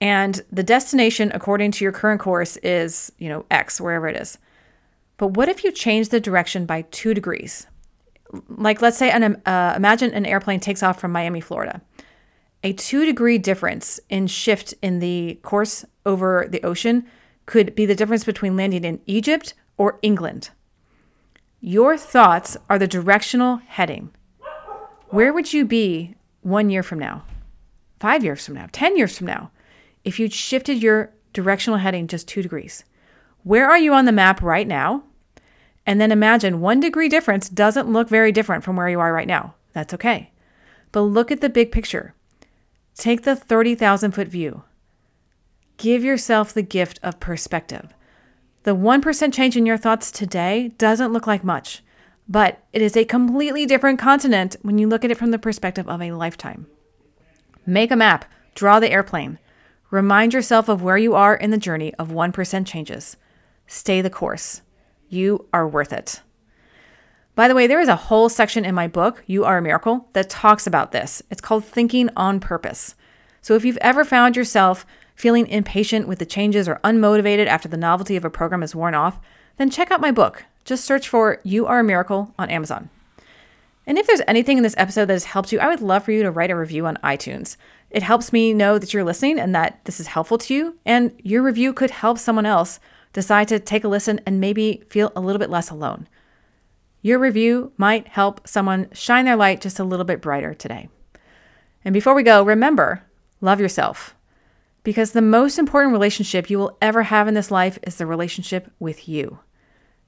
And 0.00 0.40
the 0.52 0.62
destination, 0.62 1.30
according 1.34 1.72
to 1.72 1.84
your 1.84 1.92
current 1.92 2.20
course, 2.20 2.56
is, 2.58 3.10
you 3.18 3.28
know, 3.28 3.46
X, 3.50 3.80
wherever 3.80 4.06
it 4.06 4.16
is. 4.16 4.38
But 5.16 5.28
what 5.28 5.48
if 5.48 5.64
you 5.64 5.72
change 5.72 6.08
the 6.08 6.20
direction 6.20 6.66
by 6.66 6.82
two 6.82 7.14
degrees? 7.14 7.66
Like, 8.48 8.82
let's 8.82 8.98
say, 8.98 9.10
an, 9.10 9.40
uh, 9.46 9.74
imagine 9.76 10.12
an 10.12 10.26
airplane 10.26 10.60
takes 10.60 10.82
off 10.82 11.00
from 11.00 11.12
Miami, 11.12 11.40
Florida. 11.40 11.80
A 12.64 12.72
two 12.72 13.04
degree 13.04 13.38
difference 13.38 14.00
in 14.08 14.26
shift 14.26 14.74
in 14.82 14.98
the 14.98 15.38
course 15.42 15.84
over 16.04 16.46
the 16.48 16.62
ocean 16.62 17.06
could 17.46 17.74
be 17.74 17.86
the 17.86 17.94
difference 17.94 18.24
between 18.24 18.56
landing 18.56 18.84
in 18.84 19.00
Egypt 19.06 19.54
or 19.76 19.98
England. 20.02 20.50
Your 21.60 21.96
thoughts 21.96 22.56
are 22.68 22.78
the 22.78 22.86
directional 22.86 23.56
heading. 23.56 24.10
Where 25.08 25.32
would 25.32 25.52
you 25.52 25.64
be 25.64 26.14
one 26.42 26.70
year 26.70 26.82
from 26.82 26.98
now, 26.98 27.24
five 28.00 28.24
years 28.24 28.44
from 28.44 28.54
now, 28.54 28.68
10 28.72 28.96
years 28.96 29.16
from 29.16 29.28
now? 29.28 29.50
if 30.04 30.20
you'd 30.20 30.32
shifted 30.32 30.82
your 30.82 31.12
directional 31.32 31.78
heading 31.78 32.06
just 32.06 32.28
two 32.28 32.42
degrees. 32.42 32.84
Where 33.42 33.68
are 33.68 33.78
you 33.78 33.92
on 33.94 34.04
the 34.04 34.12
map 34.12 34.42
right 34.42 34.68
now? 34.68 35.04
And 35.86 36.00
then 36.00 36.12
imagine 36.12 36.60
one 36.60 36.80
degree 36.80 37.08
difference 37.08 37.48
doesn't 37.48 37.92
look 37.92 38.08
very 38.08 38.32
different 38.32 38.64
from 38.64 38.76
where 38.76 38.88
you 38.88 39.00
are 39.00 39.12
right 39.12 39.26
now. 39.26 39.54
That's 39.72 39.92
okay. 39.94 40.30
But 40.92 41.02
look 41.02 41.30
at 41.30 41.40
the 41.40 41.48
big 41.48 41.72
picture. 41.72 42.14
Take 42.94 43.22
the 43.22 43.34
30,000 43.34 44.12
foot 44.12 44.28
view. 44.28 44.62
Give 45.76 46.04
yourself 46.04 46.52
the 46.52 46.62
gift 46.62 47.00
of 47.02 47.18
perspective. 47.18 47.92
The 48.64 48.74
1% 48.74 49.32
change 49.32 49.58
in 49.58 49.66
your 49.66 49.76
thoughts 49.76 50.10
today 50.10 50.72
doesn't 50.78 51.12
look 51.12 51.26
like 51.26 51.44
much, 51.44 51.82
but 52.26 52.62
it 52.72 52.80
is 52.80 52.96
a 52.96 53.04
completely 53.04 53.66
different 53.66 53.98
continent 53.98 54.56
when 54.62 54.78
you 54.78 54.88
look 54.88 55.04
at 55.04 55.10
it 55.10 55.18
from 55.18 55.32
the 55.32 55.38
perspective 55.38 55.86
of 55.86 56.00
a 56.00 56.12
lifetime. 56.12 56.66
Make 57.66 57.90
a 57.90 57.96
map, 57.96 58.24
draw 58.54 58.80
the 58.80 58.90
airplane. 58.90 59.38
Remind 59.90 60.32
yourself 60.32 60.70
of 60.70 60.82
where 60.82 60.96
you 60.96 61.14
are 61.14 61.34
in 61.34 61.50
the 61.50 61.58
journey 61.58 61.92
of 61.94 62.08
1% 62.08 62.66
changes. 62.66 63.18
Stay 63.66 64.00
the 64.00 64.08
course. 64.08 64.62
You 65.10 65.46
are 65.52 65.68
worth 65.68 65.92
it. 65.92 66.22
By 67.34 67.48
the 67.48 67.54
way, 67.54 67.66
there 67.66 67.80
is 67.80 67.88
a 67.88 67.96
whole 67.96 68.30
section 68.30 68.64
in 68.64 68.74
my 68.74 68.88
book, 68.88 69.22
You 69.26 69.44
Are 69.44 69.58
a 69.58 69.62
Miracle, 69.62 70.08
that 70.14 70.30
talks 70.30 70.66
about 70.66 70.90
this. 70.90 71.22
It's 71.30 71.42
called 71.42 71.66
Thinking 71.66 72.08
on 72.16 72.40
Purpose. 72.40 72.94
So 73.42 73.56
if 73.56 73.64
you've 73.64 73.76
ever 73.78 74.06
found 74.06 74.36
yourself 74.36 74.86
feeling 75.14 75.46
impatient 75.46 76.08
with 76.08 76.18
the 76.18 76.26
changes 76.26 76.68
or 76.68 76.80
unmotivated 76.84 77.46
after 77.46 77.68
the 77.68 77.76
novelty 77.76 78.16
of 78.16 78.24
a 78.24 78.30
program 78.30 78.62
is 78.62 78.74
worn 78.74 78.94
off, 78.94 79.18
then 79.56 79.70
check 79.70 79.90
out 79.90 80.00
my 80.00 80.10
book. 80.10 80.44
Just 80.64 80.84
search 80.84 81.08
for 81.08 81.40
You 81.44 81.66
Are 81.66 81.80
a 81.80 81.84
Miracle 81.84 82.34
on 82.38 82.50
Amazon. 82.50 82.90
And 83.86 83.98
if 83.98 84.06
there's 84.06 84.22
anything 84.26 84.56
in 84.56 84.62
this 84.62 84.74
episode 84.78 85.06
that 85.06 85.14
has 85.14 85.24
helped 85.24 85.52
you, 85.52 85.60
I 85.60 85.68
would 85.68 85.82
love 85.82 86.04
for 86.04 86.12
you 86.12 86.22
to 86.22 86.30
write 86.30 86.50
a 86.50 86.56
review 86.56 86.86
on 86.86 86.96
iTunes. 87.04 87.56
It 87.90 88.02
helps 88.02 88.32
me 88.32 88.54
know 88.54 88.78
that 88.78 88.92
you're 88.92 89.04
listening 89.04 89.38
and 89.38 89.54
that 89.54 89.84
this 89.84 90.00
is 90.00 90.06
helpful 90.08 90.38
to 90.38 90.54
you, 90.54 90.78
and 90.86 91.12
your 91.22 91.42
review 91.42 91.72
could 91.72 91.90
help 91.90 92.18
someone 92.18 92.46
else 92.46 92.80
decide 93.12 93.46
to 93.48 93.60
take 93.60 93.84
a 93.84 93.88
listen 93.88 94.20
and 94.26 94.40
maybe 94.40 94.82
feel 94.88 95.12
a 95.14 95.20
little 95.20 95.38
bit 95.38 95.50
less 95.50 95.70
alone. 95.70 96.08
Your 97.02 97.18
review 97.18 97.72
might 97.76 98.08
help 98.08 98.48
someone 98.48 98.88
shine 98.92 99.26
their 99.26 99.36
light 99.36 99.60
just 99.60 99.78
a 99.78 99.84
little 99.84 100.06
bit 100.06 100.22
brighter 100.22 100.54
today. 100.54 100.88
And 101.84 101.92
before 101.92 102.14
we 102.14 102.22
go, 102.22 102.42
remember 102.42 103.04
love 103.42 103.60
yourself. 103.60 104.14
Because 104.84 105.12
the 105.12 105.22
most 105.22 105.58
important 105.58 105.92
relationship 105.92 106.50
you 106.50 106.58
will 106.58 106.76
ever 106.80 107.04
have 107.04 107.26
in 107.26 107.32
this 107.32 107.50
life 107.50 107.78
is 107.82 107.96
the 107.96 108.04
relationship 108.04 108.70
with 108.78 109.08
you. 109.08 109.38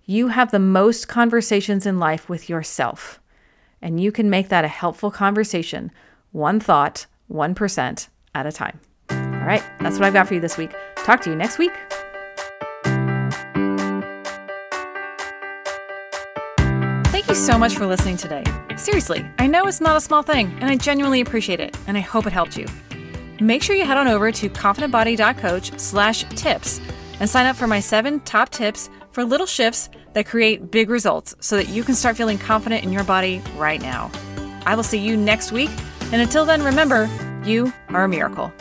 You 0.04 0.28
have 0.28 0.50
the 0.50 0.58
most 0.58 1.08
conversations 1.08 1.86
in 1.86 1.98
life 1.98 2.28
with 2.28 2.50
yourself, 2.50 3.18
and 3.80 3.98
you 3.98 4.12
can 4.12 4.28
make 4.28 4.50
that 4.50 4.66
a 4.66 4.68
helpful 4.68 5.10
conversation, 5.10 5.90
one 6.30 6.60
thought, 6.60 7.06
1% 7.32 8.08
at 8.34 8.46
a 8.46 8.52
time. 8.52 8.78
All 9.10 9.46
right, 9.46 9.62
that's 9.80 9.98
what 9.98 10.04
I've 10.04 10.12
got 10.12 10.28
for 10.28 10.34
you 10.34 10.40
this 10.40 10.58
week. 10.58 10.72
Talk 10.96 11.22
to 11.22 11.30
you 11.30 11.36
next 11.36 11.56
week. 11.56 11.72
Thank 17.06 17.28
you 17.28 17.34
so 17.34 17.58
much 17.58 17.74
for 17.74 17.86
listening 17.86 18.18
today. 18.18 18.44
Seriously, 18.76 19.26
I 19.38 19.46
know 19.46 19.66
it's 19.66 19.80
not 19.80 19.96
a 19.96 20.02
small 20.02 20.22
thing, 20.22 20.54
and 20.60 20.64
I 20.64 20.76
genuinely 20.76 21.22
appreciate 21.22 21.60
it, 21.60 21.74
and 21.86 21.96
I 21.96 22.00
hope 22.00 22.26
it 22.26 22.32
helped 22.34 22.58
you. 22.58 22.66
Make 23.40 23.62
sure 23.62 23.76
you 23.76 23.84
head 23.84 23.98
on 23.98 24.08
over 24.08 24.32
to 24.32 24.48
confidentbody.coach 24.48 25.78
slash 25.78 26.24
tips 26.30 26.80
and 27.20 27.28
sign 27.28 27.46
up 27.46 27.56
for 27.56 27.66
my 27.66 27.80
seven 27.80 28.20
top 28.20 28.48
tips 28.48 28.88
for 29.10 29.24
little 29.24 29.46
shifts 29.46 29.90
that 30.14 30.26
create 30.26 30.70
big 30.70 30.88
results 30.88 31.34
so 31.40 31.56
that 31.56 31.68
you 31.68 31.84
can 31.84 31.94
start 31.94 32.16
feeling 32.16 32.38
confident 32.38 32.84
in 32.84 32.92
your 32.92 33.04
body 33.04 33.42
right 33.56 33.80
now. 33.80 34.10
I 34.64 34.74
will 34.74 34.82
see 34.82 34.98
you 34.98 35.16
next 35.16 35.52
week, 35.52 35.70
and 36.12 36.22
until 36.22 36.44
then, 36.44 36.62
remember, 36.62 37.08
you 37.44 37.72
are 37.90 38.04
a 38.04 38.08
miracle. 38.08 38.52